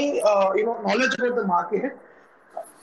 you 0.56 0.66
know 0.66 0.82
knowledge 0.86 1.14
about 1.20 1.36
the 1.36 1.46
market, 1.46 1.98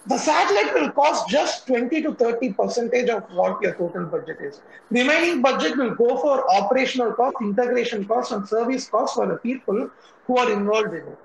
the 0.06 0.18
satellite 0.18 0.74
will 0.74 0.90
cost 0.90 1.28
just 1.28 1.66
20 1.66 2.02
to 2.02 2.14
30 2.14 2.52
percentage 2.52 3.08
of 3.08 3.22
what 3.32 3.60
your 3.62 3.74
total 3.74 4.06
budget 4.06 4.38
is. 4.40 4.60
Remaining 4.90 5.42
budget 5.42 5.76
will 5.76 5.94
go 5.94 6.16
for 6.18 6.48
operational 6.54 7.12
cost, 7.12 7.36
integration 7.40 8.04
cost, 8.06 8.32
and 8.32 8.48
service 8.48 8.88
cost 8.88 9.14
for 9.14 9.26
the 9.26 9.36
people 9.36 9.90
who 10.26 10.36
are 10.36 10.50
involved 10.52 10.94
in 10.94 11.06
it. 11.06 11.18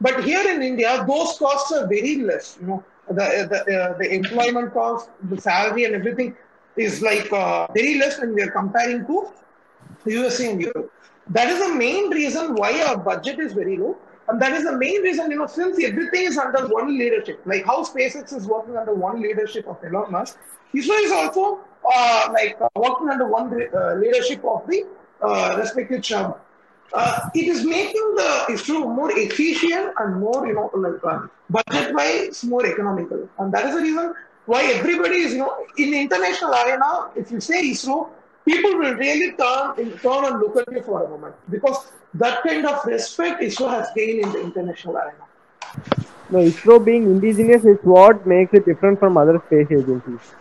But 0.00 0.24
here 0.24 0.46
in 0.50 0.62
India, 0.62 1.04
those 1.06 1.38
costs 1.38 1.72
are 1.72 1.86
very 1.86 2.16
less. 2.16 2.58
You 2.60 2.66
know, 2.66 2.84
the 3.08 3.26
the, 3.52 3.80
uh, 3.80 3.98
the 3.98 4.12
employment 4.12 4.72
cost, 4.72 5.10
the 5.22 5.40
salary, 5.40 5.84
and 5.84 5.94
everything 5.94 6.36
is 6.76 7.02
like 7.02 7.32
uh, 7.32 7.66
very 7.74 7.98
less 7.98 8.20
when 8.20 8.34
we 8.34 8.42
are 8.42 8.50
comparing 8.50 9.06
to 9.06 9.28
USA 10.06 10.50
and 10.50 10.60
Europe. 10.60 10.92
That 11.30 11.48
is 11.48 11.58
the 11.60 11.74
main 11.74 12.10
reason 12.10 12.54
why 12.54 12.82
our 12.82 12.96
budget 12.96 13.38
is 13.38 13.52
very 13.52 13.76
low. 13.76 13.96
And 14.28 14.40
that 14.40 14.52
is 14.52 14.64
the 14.64 14.76
main 14.76 15.02
reason, 15.02 15.30
you 15.30 15.38
know, 15.38 15.46
since 15.46 15.82
everything 15.82 16.22
is 16.22 16.38
under 16.38 16.66
one 16.68 16.96
leadership, 16.98 17.40
like 17.44 17.64
how 17.64 17.84
SpaceX 17.84 18.32
is 18.34 18.46
working 18.46 18.76
under 18.76 18.94
one 18.94 19.20
leadership 19.20 19.66
of 19.66 19.78
Elon 19.84 20.12
Musk, 20.12 20.38
ISRO 20.74 21.04
is 21.04 21.12
also 21.12 21.60
uh, 21.94 22.28
like 22.32 22.56
uh, 22.60 22.68
working 22.76 23.10
under 23.10 23.26
one 23.26 23.52
uh, 23.52 23.94
leadership 23.94 24.44
of 24.44 24.66
the 24.68 24.86
uh, 25.20 25.56
respective 25.58 26.02
chairman. 26.02 26.34
Uh, 26.94 27.28
it 27.34 27.46
is 27.46 27.64
making 27.64 28.14
the 28.14 28.44
ISRO 28.50 28.94
more 28.94 29.10
efficient 29.12 29.92
and 29.98 30.20
more, 30.20 30.46
you 30.46 30.54
know, 30.54 30.70
like 30.74 31.04
uh, 31.04 31.26
budget-wise, 31.50 32.44
more 32.44 32.64
economical. 32.64 33.28
And 33.38 33.52
that 33.52 33.66
is 33.66 33.74
the 33.74 33.82
reason 33.82 34.14
why 34.46 34.64
everybody 34.64 35.16
is, 35.16 35.32
you 35.32 35.38
know, 35.38 35.66
in 35.78 35.90
the 35.90 36.00
international 36.00 36.54
arena, 36.54 37.10
if 37.16 37.30
you 37.30 37.40
say 37.40 37.70
ISRO, 37.70 38.08
people 38.44 38.78
will 38.78 38.94
really 38.94 39.32
turn, 39.32 39.98
turn 39.98 40.24
and 40.24 40.40
look 40.40 40.56
at 40.56 40.72
you 40.72 40.82
for 40.82 41.04
a 41.04 41.08
moment 41.08 41.34
because 41.50 41.92
that 42.14 42.42
kind 42.42 42.66
of 42.66 42.84
respect 42.84 43.40
ISRO 43.40 43.70
has 43.70 43.88
gained 43.94 44.24
in 44.24 44.32
the 44.32 44.40
international 44.40 44.96
arena. 44.96 45.24
No, 46.30 46.38
ISRO 46.38 46.84
being 46.84 47.04
indigenous 47.04 47.64
is 47.64 47.78
what 47.82 48.26
makes 48.26 48.54
it 48.54 48.64
different 48.64 48.98
from 48.98 49.16
other 49.16 49.42
space 49.46 49.66
agencies. 49.70 50.34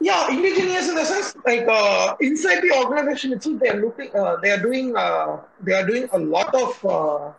Yeah, 0.00 0.30
indigenous 0.30 0.88
in 0.88 0.94
the 0.94 1.04
sense 1.04 1.34
like 1.44 1.66
uh, 1.68 2.14
inside 2.20 2.60
the 2.60 2.72
organization 2.76 3.32
itself, 3.32 3.58
they 3.58 3.68
are 3.68 3.80
looking, 3.80 4.14
uh, 4.14 4.36
they 4.36 4.50
are 4.50 4.62
doing, 4.62 4.96
uh, 4.96 5.38
they 5.60 5.72
are 5.72 5.86
doing 5.86 6.08
a 6.12 6.18
lot 6.18 6.54
of 6.54 6.84
uh, 6.84 7.32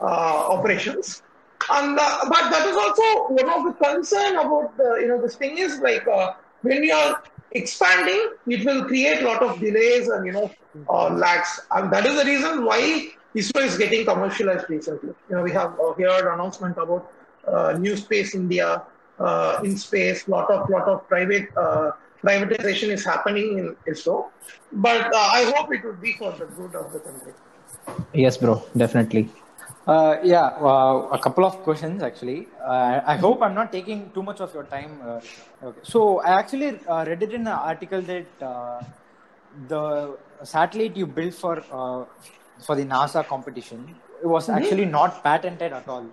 uh, 0.00 0.52
operations, 0.54 1.22
and 1.70 1.98
uh, 1.98 2.18
but 2.28 2.50
that 2.50 2.66
is 2.68 2.76
also 2.76 3.34
one 3.34 3.48
of 3.50 3.64
the 3.64 3.84
concern 3.84 4.36
about 4.36 4.76
the, 4.76 4.98
you 5.00 5.08
know 5.08 5.20
this 5.20 5.34
thing 5.34 5.58
is 5.58 5.80
like 5.80 6.06
when 6.62 6.84
you 6.84 6.92
are 6.92 7.22
expanding, 7.52 8.34
it 8.46 8.64
will 8.64 8.84
create 8.84 9.22
a 9.22 9.26
lot 9.26 9.42
of 9.42 9.60
delays 9.60 10.08
and 10.08 10.26
you 10.26 10.32
know 10.32 10.50
uh, 10.88 11.08
lags, 11.10 11.60
and 11.72 11.92
that 11.92 12.06
is 12.06 12.18
the 12.18 12.24
reason 12.24 12.64
why 12.64 13.08
ISRO 13.34 13.64
is 13.64 13.76
getting 13.76 14.04
commercialized 14.04 14.68
recently. 14.68 15.14
You 15.28 15.36
know, 15.36 15.42
we 15.42 15.52
have 15.52 15.78
uh, 15.78 15.92
heard 15.92 16.32
announcement 16.32 16.78
about 16.78 17.12
uh, 17.46 17.76
New 17.78 17.96
Space 17.96 18.34
India, 18.34 18.82
uh, 19.18 19.60
IN-SPACe, 19.62 20.28
lot 20.28 20.50
of 20.50 20.68
lot 20.70 20.88
of 20.88 21.06
private 21.08 21.48
uh, 21.56 21.92
privatization 22.22 22.88
is 22.88 23.04
happening 23.04 23.58
in 23.58 23.76
ISRO, 23.86 24.30
but 24.72 25.14
uh, 25.14 25.18
I 25.18 25.52
hope 25.54 25.72
it 25.72 25.84
would 25.84 26.00
be 26.00 26.14
for 26.14 26.32
the 26.32 26.46
good 26.46 26.74
of 26.74 26.92
the 26.92 27.00
country. 27.00 27.32
Yes, 28.12 28.36
bro, 28.36 28.64
definitely. 28.76 29.30
Uh, 29.86 30.18
yeah, 30.24 30.46
uh, 30.60 31.08
a 31.12 31.18
couple 31.18 31.44
of 31.44 31.62
questions 31.62 32.02
actually. 32.02 32.48
Uh, 32.60 33.00
I 33.06 33.16
hope 33.16 33.40
I'm 33.42 33.54
not 33.54 33.70
taking 33.70 34.10
too 34.12 34.22
much 34.22 34.40
of 34.40 34.52
your 34.52 34.64
time. 34.64 35.00
Uh, 35.00 35.20
okay. 35.62 35.80
So 35.82 36.20
I 36.20 36.38
actually 36.40 36.80
uh, 36.86 37.04
read 37.06 37.22
it 37.22 37.32
in 37.32 37.42
an 37.42 37.46
article 37.72 38.02
that 38.02 38.42
uh, 38.42 38.82
the 39.68 40.18
satellite 40.42 40.96
you 40.96 41.06
built 41.06 41.34
for 41.34 41.62
for 42.66 42.74
the 42.74 42.84
NASA 42.84 43.26
competition 43.26 44.00
it 44.22 44.26
was 44.26 44.48
Mm-hmm. 44.48 44.58
actually 44.58 44.84
not 44.86 45.22
patented 45.22 45.72
at 45.72 45.88
all. 45.88 46.10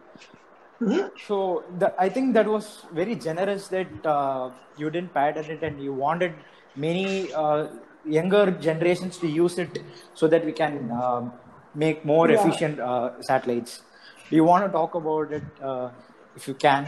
Mhm. 0.82 1.10
So 1.16 1.64
the, 1.78 1.94
I 2.00 2.10
think 2.10 2.34
that 2.34 2.48
was 2.48 2.86
very 2.92 3.16
generous 3.16 3.68
that 3.70 4.06
uh, 4.06 4.52
you 4.76 4.90
didn't 4.90 5.14
patent 5.14 5.50
it 5.50 5.64
and 5.64 5.82
you 5.82 5.94
wanted 5.94 6.34
many 6.76 7.32
uh, 7.34 7.68
younger 8.04 8.52
generations 8.52 9.18
to 9.20 9.28
use 9.28 9.58
it 9.58 9.80
so 10.14 10.28
that 10.28 10.44
we 10.46 10.52
can 10.52 10.92
um, 10.92 11.34
make 11.76 12.06
more 12.06 12.30
Yeah. 12.30 12.40
efficient 12.40 12.80
uh, 12.80 13.22
satellites. 13.22 13.82
Do 14.30 14.36
you 14.36 14.44
want 14.44 14.66
to 14.66 14.72
talk 14.72 14.96
about 14.96 15.32
it 15.32 15.44
uh, 15.62 15.90
if 16.36 16.48
you 16.48 16.54
can? 16.54 16.88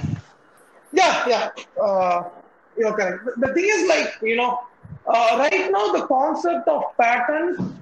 Yeah, 0.91 1.28
yeah. 1.28 1.50
Uh, 1.82 2.24
you're 2.78 2.93
correct. 2.93 3.26
The, 3.38 3.54
thing 3.54 3.65
is, 3.67 3.88
like, 3.88 4.13
you 4.21 4.36
know, 4.36 4.60
uh, 5.08 5.38
right 5.39 5.69
now 5.71 5.91
the 5.91 6.06
concept 6.08 6.67
of 6.67 6.84
patent 6.98 7.78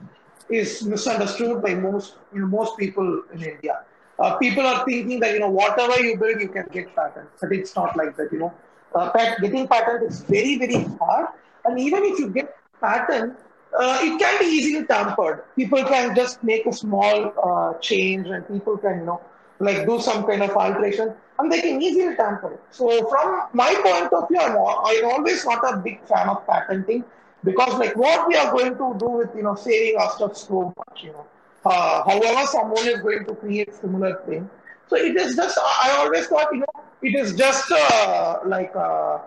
is 0.50 0.84
misunderstood 0.84 1.62
by 1.62 1.74
most, 1.74 2.16
you 2.34 2.42
know, 2.42 2.48
most 2.48 2.78
people 2.78 3.24
in 3.34 3.44
India. 3.44 3.84
Uh, 4.20 4.36
people 4.38 4.66
are 4.66 4.86
thinking 4.86 5.20
that, 5.20 5.34
you 5.34 5.40
know, 5.40 5.50
whatever 5.50 6.00
you 6.00 6.18
build, 6.18 6.40
you 6.40 6.48
can 6.48 6.68
get 6.72 6.96
patent. 6.96 7.28
But 7.42 7.52
it's 7.52 7.76
not 7.76 7.96
like 7.98 8.16
that, 8.18 8.30
you 8.32 8.40
know. 8.40 8.54
Uh, 8.94 9.10
pat- 9.12 9.40
getting 9.42 9.68
patent 9.68 10.04
is 10.04 10.22
very, 10.22 10.58
very 10.58 10.84
hard. 11.00 11.28
And 11.66 11.80
even 11.80 12.04
if 12.04 12.20
you 12.20 12.30
get 12.30 12.56
patent, 12.82 13.38
uh, 13.80 14.00
it 14.02 14.20
can 14.20 14.40
be 14.40 14.46
easily 14.46 14.86
tampered. 14.86 15.44
People 15.56 15.84
can 15.84 16.16
just 16.16 16.44
make 16.44 16.66
a 16.66 16.74
small 16.74 17.34
uh, 17.44 17.78
change 17.80 18.28
and 18.28 18.48
people 18.48 18.78
can, 18.78 19.00
you 19.00 19.06
know, 19.06 19.22
like 19.60 19.86
do 19.86 20.00
some 20.00 20.26
kind 20.26 20.44
of 20.44 20.52
alteration 20.52 21.14
and 21.40 21.52
they 21.52 21.62
can 21.62 21.82
easily 21.82 22.16
tamper. 22.16 22.60
So 22.72 23.08
from 23.08 23.48
my 23.54 23.74
point 23.76 24.12
of 24.14 24.28
view, 24.28 24.40
I'm, 24.40 24.58
I'm 24.58 25.06
always 25.12 25.46
not 25.46 25.74
a 25.74 25.78
big 25.78 26.04
fan 26.06 26.30
of 26.30 26.46
patenting 26.48 27.04
because 27.44 27.74
like 27.80 27.96
what 27.96 28.28
we 28.28 28.36
are 28.36 28.52
going 28.52 28.74
to 28.74 28.96
do 29.00 29.10
with, 29.10 29.30
you 29.36 29.44
know, 29.44 29.56
saving 29.56 30.00
our 30.00 30.10
stuff 30.12 30.38
so 30.38 30.74
much, 30.78 31.04
you 31.04 31.12
know. 31.12 31.26
Uh, 31.66 32.04
however, 32.04 32.46
someone 32.48 32.86
is 32.88 33.00
going 33.00 33.26
to 33.26 33.36
create 33.36 33.74
similar 33.74 34.22
thing. 34.26 34.50
So 34.88 34.98
it 34.98 35.16
is 35.16 35.36
just, 35.36 35.58
I 35.58 35.96
always 36.00 36.28
thought, 36.28 36.54
you 36.54 36.60
know, 36.60 36.84
it 37.02 37.16
is 37.16 37.36
just 37.36 37.72
uh, 37.72 38.40
like 38.46 38.76
uh, 38.76 39.20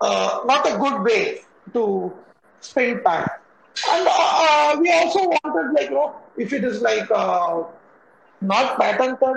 uh, 0.00 0.40
not 0.44 0.66
a 0.66 0.78
good 0.78 1.02
way 1.02 1.40
to 1.72 2.12
spend 2.64 3.04
time. 3.04 3.28
And 3.90 4.06
uh, 4.06 4.12
uh, 4.12 4.76
we 4.80 4.92
also 4.92 5.20
wanted, 5.20 5.72
like, 5.74 5.90
you 5.90 5.96
know, 5.96 6.16
if 6.36 6.52
it 6.52 6.64
is 6.64 6.80
like 6.80 7.10
uh, 7.10 7.64
not 8.40 8.78
patented, 8.78 9.36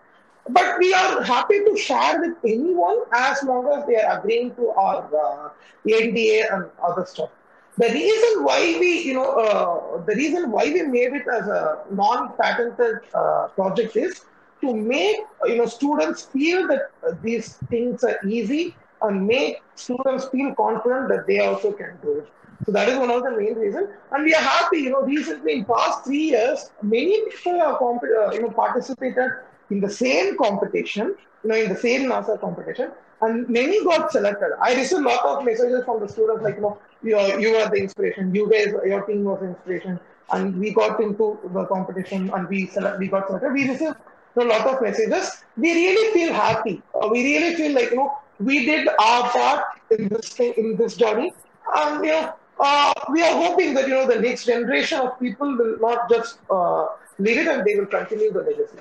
But 0.52 0.78
we 0.78 0.92
are 0.92 1.22
happy 1.22 1.60
to 1.64 1.76
share 1.76 2.20
with 2.20 2.36
anyone 2.44 3.02
as 3.12 3.42
long 3.44 3.68
as 3.72 3.86
they 3.86 3.96
are 3.96 4.18
agreeing 4.18 4.54
to 4.56 4.70
our 4.70 5.04
uh, 5.24 5.50
NDA 5.86 6.52
and 6.52 6.64
other 6.82 7.06
stuff. 7.06 7.30
The 7.76 7.88
reason 7.88 8.44
why 8.44 8.76
we, 8.80 9.02
you 9.02 9.14
know, 9.14 9.30
uh, 9.30 10.04
the 10.04 10.14
reason 10.14 10.50
why 10.50 10.64
we 10.64 10.82
made 10.82 11.12
it 11.12 11.26
as 11.32 11.46
a 11.46 11.84
non-patented 11.90 13.00
uh, 13.14 13.48
project 13.48 13.96
is 13.96 14.24
to 14.60 14.74
make, 14.74 15.18
you 15.46 15.56
know, 15.56 15.66
students 15.66 16.22
feel 16.22 16.66
that 16.68 16.90
uh, 17.06 17.12
these 17.22 17.54
things 17.70 18.02
are 18.02 18.18
easy 18.26 18.74
and 19.02 19.26
make 19.26 19.62
students 19.76 20.26
feel 20.28 20.54
confident 20.54 21.08
that 21.08 21.26
they 21.26 21.38
also 21.40 21.72
can 21.72 21.96
do 22.02 22.18
it. 22.18 22.28
So 22.66 22.72
that 22.72 22.88
is 22.88 22.98
one 22.98 23.10
of 23.10 23.22
the 23.22 23.30
main 23.30 23.54
reasons. 23.54 23.88
And 24.10 24.24
we 24.24 24.34
are 24.34 24.42
happy, 24.42 24.78
you 24.78 24.90
know, 24.90 25.02
recently 25.02 25.54
in 25.54 25.64
past 25.64 26.04
three 26.04 26.24
years, 26.34 26.70
many 26.82 27.24
people 27.30 27.58
have, 27.60 27.76
uh, 27.80 28.32
you 28.32 28.42
know, 28.42 28.50
participated 28.50 29.30
in 29.70 29.80
the 29.80 29.90
same 29.90 30.36
competition, 30.36 31.14
you 31.42 31.50
know, 31.50 31.56
in 31.56 31.68
the 31.68 31.76
same 31.76 32.08
NASA 32.10 32.40
competition, 32.40 32.90
and 33.22 33.48
many 33.48 33.82
got 33.84 34.10
selected. 34.10 34.52
I 34.60 34.74
received 34.74 35.02
a 35.02 35.08
lot 35.08 35.24
of 35.24 35.44
messages 35.44 35.84
from 35.84 36.00
the 36.00 36.08
students 36.08 36.42
like, 36.42 36.56
you 36.56 36.62
know, 36.62 36.78
you 37.02 37.16
are, 37.16 37.40
you 37.40 37.54
are 37.56 37.68
the 37.68 37.76
inspiration, 37.76 38.34
you 38.34 38.50
guys, 38.50 38.68
your 38.84 39.02
team 39.02 39.24
was 39.24 39.40
the 39.40 39.48
inspiration, 39.48 40.00
and 40.32 40.58
we 40.58 40.72
got 40.72 41.00
into 41.00 41.38
the 41.52 41.64
competition 41.66 42.30
and 42.34 42.48
we 42.48 42.66
select, 42.66 42.98
we 42.98 43.08
got 43.08 43.26
selected. 43.26 43.52
We 43.52 43.68
received 43.68 43.96
a 44.36 44.44
lot 44.44 44.66
of 44.66 44.80
messages. 44.80 45.42
We 45.56 45.72
really 45.72 46.12
feel 46.12 46.32
happy. 46.32 46.82
Uh, 46.94 47.08
we 47.10 47.24
really 47.24 47.54
feel 47.56 47.72
like, 47.74 47.90
you 47.90 47.96
know, 47.96 48.16
we 48.38 48.64
did 48.64 48.88
our 48.88 49.28
part 49.30 49.64
in 49.90 50.08
this 50.08 50.40
in 50.40 50.76
this 50.76 50.96
journey, 50.96 51.32
and 51.76 52.04
you 52.04 52.12
know, 52.12 52.34
uh, 52.58 52.92
we 53.10 53.22
are 53.22 53.32
hoping 53.32 53.74
that 53.74 53.86
you 53.86 53.94
know 53.94 54.06
the 54.06 54.20
next 54.20 54.46
generation 54.46 54.98
of 55.00 55.18
people 55.20 55.56
will 55.56 55.78
not 55.78 56.08
just 56.08 56.38
uh, 56.50 56.86
leave 57.18 57.38
it 57.38 57.46
and 57.46 57.64
they 57.66 57.74
will 57.74 57.86
continue 57.86 58.32
the 58.32 58.40
legacy. 58.40 58.78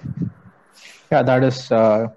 Yeah, 1.12 1.24
that 1.24 1.44
is 1.44 1.72
uh, 1.72 2.08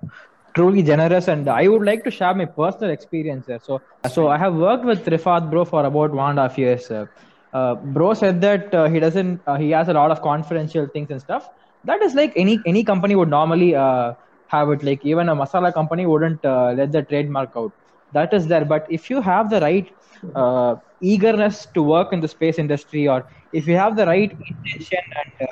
truly 0.54 0.82
generous, 0.82 1.28
and 1.28 1.48
I 1.48 1.68
would 1.68 1.84
like 1.84 2.04
to 2.04 2.10
share 2.10 2.34
my 2.34 2.44
personal 2.44 2.90
experience 2.90 3.46
there. 3.46 3.58
So, 3.60 3.82
so 4.06 4.28
I 4.28 4.36
have 4.38 4.54
worked 4.54 4.84
with 4.84 5.04
Rifat 5.06 5.50
Bro 5.50 5.64
for 5.66 5.84
about 5.84 6.12
one 6.12 6.30
and 6.30 6.38
a 6.38 6.42
half 6.42 6.58
years. 6.58 6.90
Uh, 6.90 7.74
bro 7.74 8.14
said 8.14 8.40
that 8.40 8.74
uh, 8.74 8.88
he 8.88 8.98
doesn't, 8.98 9.40
uh, 9.46 9.56
he 9.56 9.70
has 9.70 9.88
a 9.88 9.92
lot 9.92 10.10
of 10.10 10.22
confidential 10.22 10.86
things 10.92 11.10
and 11.10 11.20
stuff. 11.20 11.46
That 11.84 12.02
is 12.02 12.14
like 12.14 12.32
any 12.36 12.58
any 12.66 12.84
company 12.84 13.14
would 13.14 13.28
normally 13.28 13.74
uh, 13.74 14.14
have 14.46 14.70
it. 14.70 14.82
Like 14.82 15.04
even 15.04 15.28
a 15.28 15.36
masala 15.36 15.72
company 15.72 16.06
wouldn't 16.06 16.44
uh, 16.44 16.72
let 16.76 16.92
the 16.92 17.02
trademark 17.02 17.50
out. 17.56 17.72
That 18.12 18.32
is 18.32 18.46
there. 18.46 18.64
But 18.64 18.86
if 18.90 19.10
you 19.10 19.20
have 19.20 19.50
the 19.50 19.60
right 19.60 19.90
eagerness 21.00 21.66
to 21.74 21.82
work 21.82 22.12
in 22.12 22.20
the 22.20 22.28
space 22.28 22.58
industry, 22.58 23.08
or 23.08 23.24
if 23.52 23.66
you 23.66 23.76
have 23.76 23.96
the 23.96 24.06
right 24.06 24.30
intention 24.30 25.00
and 25.22 25.48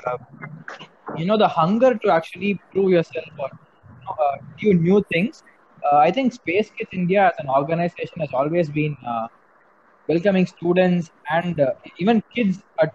you 1.17 1.27
know 1.27 1.37
the 1.37 1.49
hunger 1.49 1.95
to 1.95 2.11
actually 2.11 2.61
prove 2.73 2.91
yourself 2.91 3.27
or 3.39 3.49
you 3.51 4.05
know, 4.05 4.15
uh, 4.25 4.37
do 4.59 4.75
new 4.75 5.05
things, 5.13 5.43
uh, 5.91 5.97
I 5.99 6.11
think 6.11 6.33
Space 6.33 6.71
Kids 6.77 6.91
India 6.93 7.27
as 7.27 7.35
an 7.39 7.49
organization 7.49 8.21
has 8.21 8.31
always 8.33 8.69
been 8.71 8.97
uh, 9.07 9.29
welcoming 10.09 10.47
students 10.47 11.11
and 11.31 11.61
uh, 11.61 11.73
even 11.99 12.23
kids 12.35 12.59
at, 12.83 12.95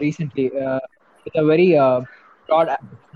recently 0.00 0.50
with 0.52 1.34
a 1.34 1.44
very 1.44 1.72
broad, 2.48 2.68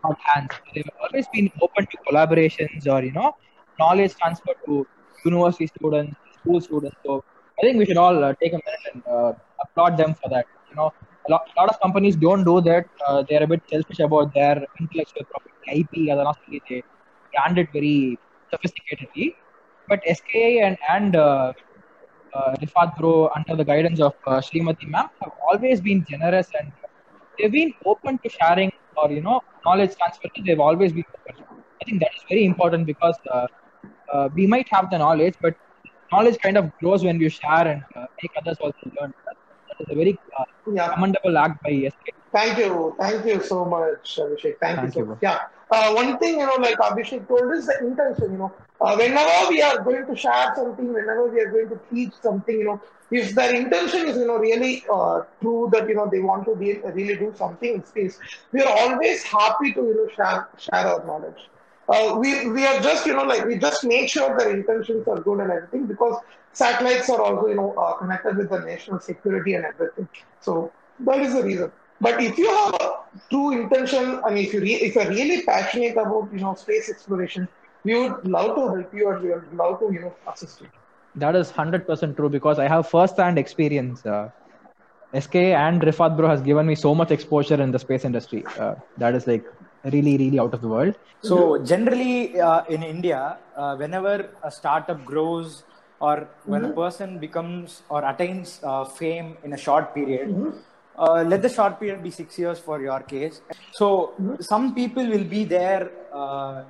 broad 0.03 0.17
hands. 0.25 0.51
They've 0.75 0.85
always 1.03 1.27
been 1.33 1.51
open 1.61 1.87
to 1.87 1.99
collaborations 2.11 2.87
or 2.87 3.03
you 3.05 3.13
know 3.13 3.33
knowledge 3.79 4.15
transfer 4.17 4.55
to 4.67 4.87
university 5.25 5.67
students, 5.67 6.17
school 6.39 6.61
students. 6.61 6.97
So 7.05 7.25
I 7.59 7.63
think 7.63 7.79
we 7.79 7.87
should 7.87 7.97
all 7.97 8.23
uh, 8.25 8.35
take 8.43 8.53
a 8.53 8.61
minute 8.67 8.85
and 8.93 9.03
uh, 9.07 9.33
applaud 9.63 9.97
them 9.97 10.15
for 10.15 10.29
that. 10.31 10.47
You 10.71 10.77
know, 10.77 10.93
a 11.29 11.31
lot, 11.33 11.43
lot 11.57 11.69
of 11.69 11.81
companies 11.81 12.17
don't 12.17 12.45
do 12.45 12.61
that. 12.63 12.87
Uh, 13.07 13.23
they're 13.29 13.43
a 13.43 13.47
bit 13.47 13.63
selfish 13.71 14.01
about 14.01 14.33
their 14.35 14.65
intellectual 14.81 15.25
property, 15.31 15.81
IP. 15.81 16.07
They 16.69 16.83
brand 17.35 17.59
it 17.59 17.69
very 17.73 18.19
sophisticatedly. 18.53 19.35
But 19.89 20.01
SKI 20.07 20.61
and 20.61 20.77
and 20.89 21.17
uh, 21.17 21.53
uh, 22.35 22.55
Rifat 22.63 22.97
Bro, 22.97 23.31
under 23.37 23.57
the 23.57 23.65
guidance 23.65 24.01
of 24.01 24.15
uh, 24.27 24.41
Srimati 24.41 24.89
Ma'am, 24.89 25.09
have 25.23 25.33
always 25.51 25.81
been 25.81 26.05
generous 26.09 26.49
and 26.59 26.73
they've 27.39 27.53
been 27.53 27.73
open 27.87 28.19
to 28.23 28.31
sharing 28.31 28.71
or 28.97 29.11
you 29.11 29.23
know 29.23 29.41
knowledge 29.65 29.95
transfer. 29.97 30.29
They've 30.47 30.61
always 30.61 30.93
been 30.93 31.05
open. 31.19 31.45
I 31.81 31.85
think 31.85 32.01
that 32.01 32.11
is 32.17 32.23
very 32.29 32.45
important 32.45 32.87
because 32.87 33.17
uh, 33.33 33.47
uh, 34.13 34.29
we 34.35 34.47
might 34.47 34.69
have 34.71 34.91
the 34.91 34.99
knowledge, 34.99 35.35
but 35.41 35.55
knowledge 36.13 36.39
kind 36.39 36.57
of 36.57 36.71
grows 36.81 37.05
when 37.05 37.19
we 37.19 37.29
share 37.29 37.67
and 37.67 37.83
uh, 37.97 38.07
make 38.23 38.33
others 38.41 38.57
also 38.61 38.91
learn. 39.01 39.13
That 39.81 39.93
is 39.93 39.97
a 39.97 39.97
very 39.97 40.19
uh, 40.39 40.45
yeah. 40.73 40.93
commendable 40.93 41.39
act 41.39 41.63
by 41.63 41.89
SK. 41.89 42.15
Thank 42.33 42.59
you. 42.59 42.95
Thank 42.99 43.25
you 43.27 43.43
so 43.43 43.65
much, 43.65 44.17
Abhishek. 44.17 44.59
Thank, 44.61 44.81
Thank 44.81 44.95
you. 44.95 45.03
you 45.03 45.07
So 45.07 45.19
yeah. 45.23 45.39
Uh, 45.71 45.93
one 45.93 46.19
thing, 46.19 46.39
you 46.39 46.47
know, 46.47 46.57
like 46.59 46.77
Abhishek 46.77 47.27
told 47.27 47.53
is 47.55 47.67
the 47.67 47.79
intention, 47.81 48.33
you 48.33 48.39
know. 48.39 48.53
Uh, 48.81 48.95
whenever 48.97 49.49
we 49.49 49.63
are 49.63 49.83
going 49.83 50.07
to 50.07 50.17
share 50.17 50.53
something, 50.55 50.93
whenever 50.93 51.29
we 51.29 51.41
are 51.41 51.51
going 51.51 51.69
to 51.69 51.81
teach 51.91 52.13
something, 52.23 52.59
you 52.59 52.65
know, 52.65 52.81
if 53.11 53.35
their 53.35 53.55
intention 53.55 54.07
is, 54.07 54.17
you 54.17 54.27
know, 54.27 54.37
really 54.37 54.85
uh, 54.93 55.23
true 55.41 55.69
that, 55.73 55.89
you 55.89 55.95
know, 55.95 56.09
they 56.11 56.21
want 56.21 56.45
to 56.47 56.55
be, 56.55 56.79
really 56.79 57.17
do 57.17 57.33
something 57.37 57.75
in 57.75 57.85
space, 57.85 58.19
we 58.53 58.61
are 58.63 58.79
always 58.79 59.23
happy 59.23 59.73
to, 59.73 59.81
you 59.81 59.95
know, 59.95 60.09
share, 60.15 60.49
share 60.59 60.87
our 60.87 61.05
knowledge 61.07 61.49
uh, 61.91 62.15
we 62.17 62.49
we 62.51 62.65
are 62.65 62.81
just 62.81 63.05
you 63.07 63.15
know 63.15 63.25
like 63.25 63.45
we 63.45 63.57
just 63.57 63.85
make 63.85 64.09
sure 64.09 64.37
their 64.39 64.55
intentions 64.57 65.07
are 65.09 65.21
good 65.21 65.41
and 65.41 65.51
everything 65.51 65.87
because 65.87 66.17
satellites 66.53 67.09
are 67.11 67.21
also 67.23 67.47
you 67.49 67.55
know 67.55 67.73
uh, 67.75 67.95
connected 67.99 68.37
with 68.37 68.51
the 68.51 68.61
national 68.61 69.01
security 69.01 69.55
and 69.55 69.65
everything. 69.65 70.09
So 70.41 70.73
that 71.01 71.21
is 71.21 71.35
the 71.35 71.43
reason. 71.43 71.73
But 72.01 72.21
if 72.23 72.39
you 72.39 72.49
have 72.55 72.75
a 72.75 72.91
true 73.31 73.51
intention, 73.53 74.21
I 74.25 74.31
mean, 74.31 74.47
if 74.47 74.53
you 74.55 74.61
re- 74.61 74.83
if 74.89 74.95
you're 74.95 75.09
really 75.09 75.43
passionate 75.43 75.97
about 75.97 76.29
you 76.33 76.41
know 76.41 76.55
space 76.55 76.89
exploration, 76.91 77.49
we 77.85 77.95
would 77.99 78.27
love 78.27 78.55
to 78.57 78.69
help 78.69 78.95
you 78.95 79.11
and 79.11 79.23
we 79.23 79.31
would 79.31 79.53
love 79.55 79.81
to 79.81 79.93
you 79.93 80.01
know 80.01 80.15
assist 80.33 80.61
you. 80.61 80.69
That 81.15 81.35
is 81.37 81.51
hundred 81.51 81.87
percent 81.87 82.17
true 82.17 82.29
because 82.29 82.59
I 82.59 82.69
have 82.69 82.89
first-hand 82.89 83.39
experience. 83.39 84.05
Uh, 84.05 84.29
SK 85.13 85.53
and 85.53 85.81
Rifat 85.83 86.17
Bro 86.17 86.29
has 86.29 86.41
given 86.43 86.67
me 86.67 86.75
so 86.75 86.95
much 86.95 87.11
exposure 87.11 87.61
in 87.61 87.71
the 87.73 87.79
space 87.79 88.05
industry. 88.05 88.49
Uh, 88.59 88.75
that 88.97 89.15
is 89.15 89.27
like 89.27 89.45
really 89.85 90.17
really 90.19 90.39
out 90.39 90.53
of 90.55 90.61
the 90.61 90.69
world 90.69 90.95
so 91.21 91.63
generally 91.65 92.39
uh, 92.39 92.63
in 92.69 92.83
india 92.83 93.39
uh, 93.57 93.75
whenever 93.77 94.15
a 94.43 94.51
startup 94.51 95.05
grows 95.05 95.65
or 96.01 96.29
when 96.45 96.63
mm-hmm. 96.63 96.73
a 96.73 96.75
person 96.75 97.19
becomes 97.19 97.83
or 97.89 98.05
attains 98.09 98.61
uh, 98.63 98.85
fame 98.85 99.37
in 99.45 99.53
a 99.53 99.61
short 99.69 99.95
period 99.95 100.29
mm-hmm. 100.29 100.59
Uh, 100.99 101.23
let 101.23 101.41
the 101.41 101.49
short 101.49 101.81
period 101.81 102.03
be 102.03 102.11
six 102.11 102.39
years 102.39 102.59
for 102.59 102.79
your 102.83 103.01
case 103.01 103.41
so 103.73 103.87
mm-hmm. 104.21 104.35
some 104.43 104.75
people 104.75 105.07
will 105.13 105.25
be 105.25 105.45
there 105.45 105.89
uh, 106.13 106.63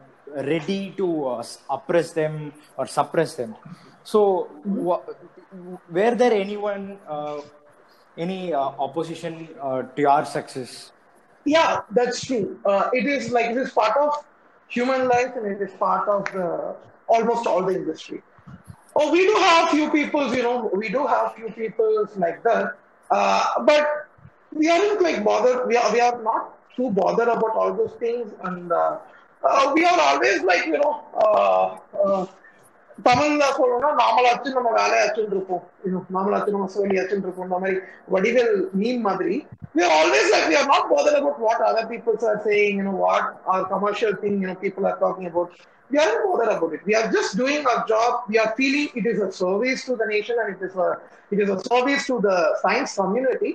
ready 0.51 0.95
to 0.97 1.27
uh, 1.27 1.43
oppress 1.69 2.13
them 2.13 2.53
or 2.77 2.87
suppress 2.87 3.35
them 3.35 3.57
so 4.05 4.49
mm-hmm. 4.69 5.75
were 5.97 6.15
there 6.15 6.33
anyone 6.33 6.97
any 8.17 8.55
opposition 8.55 9.49
to 9.97 10.01
your 10.07 10.25
success 10.25 10.93
yeah, 11.45 11.81
that's 11.91 12.25
true. 12.25 12.59
Uh, 12.65 12.91
it 12.93 13.07
is 13.07 13.31
like 13.31 13.51
it 13.51 13.57
is 13.57 13.71
part 13.71 13.97
of 13.97 14.25
human 14.69 15.09
life 15.09 15.33
and 15.37 15.47
it 15.47 15.61
is 15.61 15.73
part 15.77 16.09
of 16.09 16.25
the, 16.33 16.77
almost 17.09 17.47
all 17.47 17.65
the 17.65 17.75
industry. 17.75 18.23
Oh, 18.97 19.13
we 19.13 19.27
do 19.27 19.35
have 19.35 19.71
few 19.71 19.91
people, 19.91 20.35
you 20.35 20.43
know, 20.43 20.71
we 20.75 20.89
do 20.89 21.07
have 21.07 21.35
few 21.35 21.51
people 21.53 22.07
like 22.17 22.43
that, 22.43 22.77
uh, 23.11 23.63
but 23.65 23.87
we 24.53 24.69
aren't 24.69 25.01
like 25.01 25.23
bothered. 25.25 25.67
We 25.69 25.77
are 25.77 25.93
we 25.93 26.01
are 26.01 26.21
not 26.23 26.59
too 26.77 26.91
bothered 26.91 27.29
about 27.29 27.55
all 27.55 27.73
those 27.73 27.95
things, 28.01 28.33
and 28.45 28.73
uh, 28.73 28.99
uh, 29.45 29.73
we 29.75 29.85
are 29.85 30.01
always 30.01 30.43
like 30.43 30.67
you 30.67 30.79
know. 30.79 32.29
Uh, 33.00 33.02
uh, 33.02 33.04
தமிழ்ல 33.08 33.46
சொல்லணும்னா 33.58 33.90
நாமளாச்சும் 34.02 34.56
நம்ம 34.58 34.70
வேலையாச்சும் 34.80 35.32
இருப்போம் 35.32 35.64
நாமளாச்சும் 36.16 36.56
நம்ம 36.56 36.68
சோழியாச்சும் 36.76 37.24
இருப்போம் 37.26 37.48
இந்த 37.48 37.58
மாதிரி 37.64 37.78
வடிவேல் 38.14 38.54
மீன் 38.82 39.02
மாதிரி 39.08 39.36
we 39.76 39.82
are 39.86 39.94
always 40.00 40.28
like 40.34 40.46
we 40.52 40.56
are 40.56 40.68
not 40.74 40.84
bothered 40.92 41.18
about 41.22 41.38
what 41.46 41.60
other 41.70 41.86
people 41.94 42.14
are 42.32 42.42
saying 42.46 42.78
you 42.80 42.86
know 42.88 42.98
what 43.06 43.26
our 43.52 43.64
commercial 43.74 44.14
thing 44.22 44.36
you 44.42 44.48
know 44.50 44.56
people 44.56 44.86
are 44.92 44.98
talking 45.04 45.26
about 45.32 45.50
we 45.92 45.98
aren't 46.04 46.24
bothered 46.28 46.52
about 46.56 46.72
it 46.78 46.84
we 46.92 46.96
are 47.00 47.08
just 47.18 47.32
doing 47.44 47.62
our 47.72 47.82
job 47.94 48.12
we 48.32 48.38
are 48.44 48.52
feeling 48.62 48.88
it 49.02 49.06
is 49.12 49.20
a 49.28 49.32
service 49.42 49.84
to 49.90 49.96
the 50.04 50.08
nation 50.16 50.38
and 50.44 50.50
it 50.56 50.64
is 50.70 50.78
a 50.88 50.90
it 51.34 51.42
is 51.46 51.52
a 51.58 51.60
service 51.70 52.06
to 52.12 52.18
the 52.28 52.38
science 52.64 52.94
community 53.02 53.54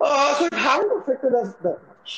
uh, 0.00 0.28
so 0.38 0.42
it 0.52 0.58
hasn't 0.68 0.94
affected 0.98 1.34
us 1.42 1.50
that 1.66 1.78
much 1.90 2.12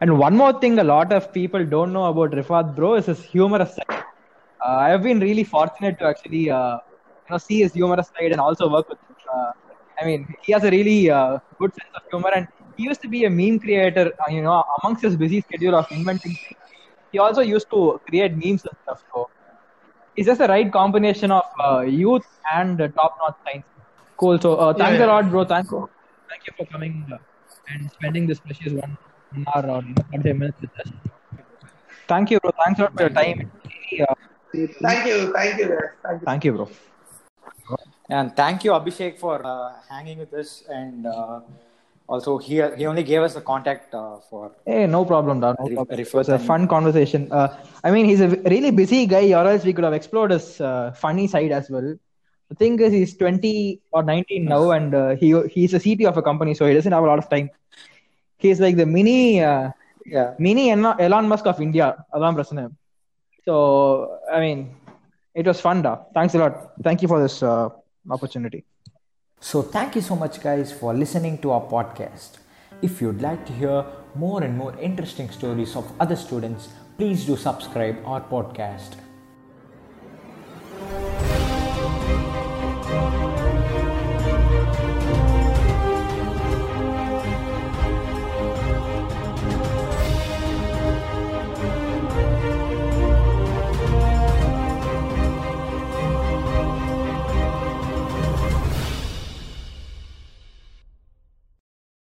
And 0.00 0.18
one 0.18 0.36
more 0.36 0.54
thing, 0.60 0.78
a 0.78 0.84
lot 0.84 1.12
of 1.12 1.32
people 1.32 1.64
don't 1.64 1.92
know 1.92 2.06
about 2.06 2.32
Rifat, 2.32 2.74
bro, 2.76 2.94
is 2.96 3.06
his 3.06 3.22
humorous 3.22 3.74
side. 3.76 4.04
Uh, 4.65 4.77
I 4.85 4.89
have 4.89 5.03
been 5.03 5.19
really 5.19 5.43
fortunate 5.43 5.97
to 5.99 6.05
actually, 6.05 6.49
uh, 6.49 6.77
you 7.27 7.31
know, 7.31 7.37
see 7.37 7.59
his 7.61 7.73
humorous 7.73 8.09
side 8.17 8.31
and 8.31 8.41
also 8.41 8.69
work 8.69 8.87
with. 8.89 8.97
Him. 8.99 9.15
Uh, 9.35 9.51
I 10.01 10.05
mean, 10.05 10.27
he 10.45 10.53
has 10.53 10.63
a 10.63 10.71
really 10.71 11.09
uh, 11.09 11.37
good 11.59 11.71
sense 11.73 11.93
of 11.95 12.01
humor, 12.11 12.31
and 12.35 12.47
he 12.75 12.83
used 12.83 13.01
to 13.01 13.09
be 13.09 13.25
a 13.25 13.29
meme 13.29 13.59
creator. 13.59 14.11
Uh, 14.21 14.31
you 14.31 14.41
know, 14.41 14.63
amongst 14.81 15.03
his 15.03 15.15
busy 15.17 15.41
schedule 15.41 15.75
of 15.75 15.85
inventing 15.91 16.37
things, 16.47 16.61
he 17.11 17.19
also 17.19 17.41
used 17.41 17.67
to 17.71 17.99
create 18.07 18.33
memes 18.33 18.63
and 18.65 18.77
stuff. 18.83 18.99
So, 19.13 19.29
it's 20.15 20.27
just 20.27 20.39
the 20.39 20.47
right 20.47 20.71
combination 20.71 21.31
of 21.31 21.43
uh, 21.63 21.81
youth 21.81 22.25
and 22.53 22.81
uh, 22.81 22.87
top-notch 22.89 23.35
science. 23.45 23.65
Cool. 24.19 24.39
So, 24.39 24.55
uh, 24.55 24.73
thanks 24.73 24.99
Yeah, 24.99 25.05
a 25.05 25.07
lot, 25.07 25.29
bro. 25.29 25.45
Thank 25.45 25.71
you. 25.71 25.89
Thank 26.29 26.43
you 26.47 26.53
for 26.57 26.65
coming 26.71 27.07
uh, 27.13 27.17
and 27.69 27.89
spending 27.91 28.27
this 28.27 28.39
precious 28.39 28.73
one 28.73 28.97
one 29.31 29.45
hour 29.53 29.69
or 29.75 29.81
45 30.11 30.35
minutes 30.37 30.61
with 30.61 30.79
us. 30.79 30.91
Thank 32.07 32.31
you, 32.31 32.39
bro. 32.39 32.51
Thanks 32.65 32.79
a 32.79 32.83
lot 32.83 32.93
for 32.95 33.01
your 33.03 33.09
time. 33.09 33.51
Uh, 34.48 34.66
thank 34.86 35.06
you 35.08 35.32
thank 35.36 35.58
you 35.60 35.68
guys 35.68 35.92
thank 36.04 36.20
you 36.20 36.26
thank 36.30 36.44
you, 36.46 36.52
bro. 36.56 36.66
And 38.10 38.36
thank 38.36 38.64
you, 38.64 38.72
Abhishek, 38.72 39.18
for 39.18 39.36
uh, 39.44 39.72
hanging 39.88 40.18
with 40.18 40.32
us. 40.34 40.62
And 40.68 41.06
uh, 41.06 41.40
also, 42.06 42.36
he, 42.36 42.56
he 42.76 42.84
only 42.86 43.02
gave 43.02 43.22
us 43.22 43.32
the 43.34 43.40
contact 43.40 43.94
uh, 43.94 44.18
for. 44.28 44.52
Hey, 44.66 44.86
no 44.86 45.04
problem, 45.06 45.40
dog. 45.40 45.56
No 45.58 45.66
Re- 45.68 45.74
problem. 45.76 45.98
It 45.98 46.02
refer 46.02 46.18
was 46.18 46.28
a 46.28 46.32
them. 46.32 46.46
fun 46.46 46.68
conversation. 46.68 47.32
Uh, 47.32 47.48
I 47.82 47.90
mean, 47.90 48.04
he's 48.04 48.20
a 48.20 48.28
really 48.54 48.70
busy 48.70 49.06
guy, 49.06 49.32
or 49.32 49.48
else 49.48 49.64
we 49.64 49.72
could 49.72 49.84
have 49.84 49.94
explored 49.94 50.32
his 50.32 50.60
uh, 50.60 50.92
funny 51.04 51.26
side 51.26 51.52
as 51.52 51.70
well. 51.70 51.88
The 52.50 52.54
thing 52.56 52.78
is, 52.78 52.92
he's 52.92 53.16
20 53.16 53.80
or 53.92 54.02
19 54.02 54.44
now, 54.44 54.70
and 54.72 54.94
uh, 54.94 55.16
he 55.16 55.28
he's 55.54 55.72
a 55.72 55.78
CTO 55.78 56.08
of 56.08 56.18
a 56.18 56.22
company, 56.22 56.52
so 56.52 56.66
he 56.66 56.74
doesn't 56.74 56.92
have 56.92 57.02
a 57.02 57.06
lot 57.06 57.18
of 57.18 57.30
time. 57.30 57.48
He's 58.36 58.60
like 58.60 58.76
the 58.76 58.86
mini 58.86 59.42
uh, 59.42 59.70
Yeah. 60.04 60.34
mini 60.38 60.70
Elon 60.70 61.00
Elon 61.00 61.26
Musk 61.32 61.46
of 61.46 61.58
India. 61.66 61.86
அதான் 62.14 62.36
பிரச்சனை. 62.38 62.64
so, 63.45 64.19
I 64.31 64.39
mean, 64.39 64.75
it 65.33 65.45
was 65.45 65.61
fun, 65.61 65.81
da. 65.81 65.97
Thanks 66.13 66.35
a 66.35 66.39
lot. 66.39 66.71
Thank 66.83 67.01
you 67.01 67.07
for 67.07 67.21
this 67.21 67.41
uh, 67.41 67.69
opportunity. 68.09 68.65
So, 69.39 69.61
thank 69.61 69.95
you 69.95 70.01
so 70.01 70.15
much, 70.15 70.41
guys, 70.41 70.71
for 70.71 70.93
listening 70.93 71.37
to 71.39 71.51
our 71.51 71.61
podcast. 71.61 72.39
If 72.81 73.01
you'd 73.01 73.21
like 73.21 73.45
to 73.45 73.53
hear 73.53 73.85
more 74.15 74.43
and 74.43 74.57
more 74.57 74.75
interesting 74.79 75.29
stories 75.29 75.75
of 75.75 75.91
other 75.99 76.15
students, 76.15 76.69
please 76.97 77.25
do 77.25 77.35
subscribe 77.35 77.97
our 78.05 78.21
podcast. 78.21 78.95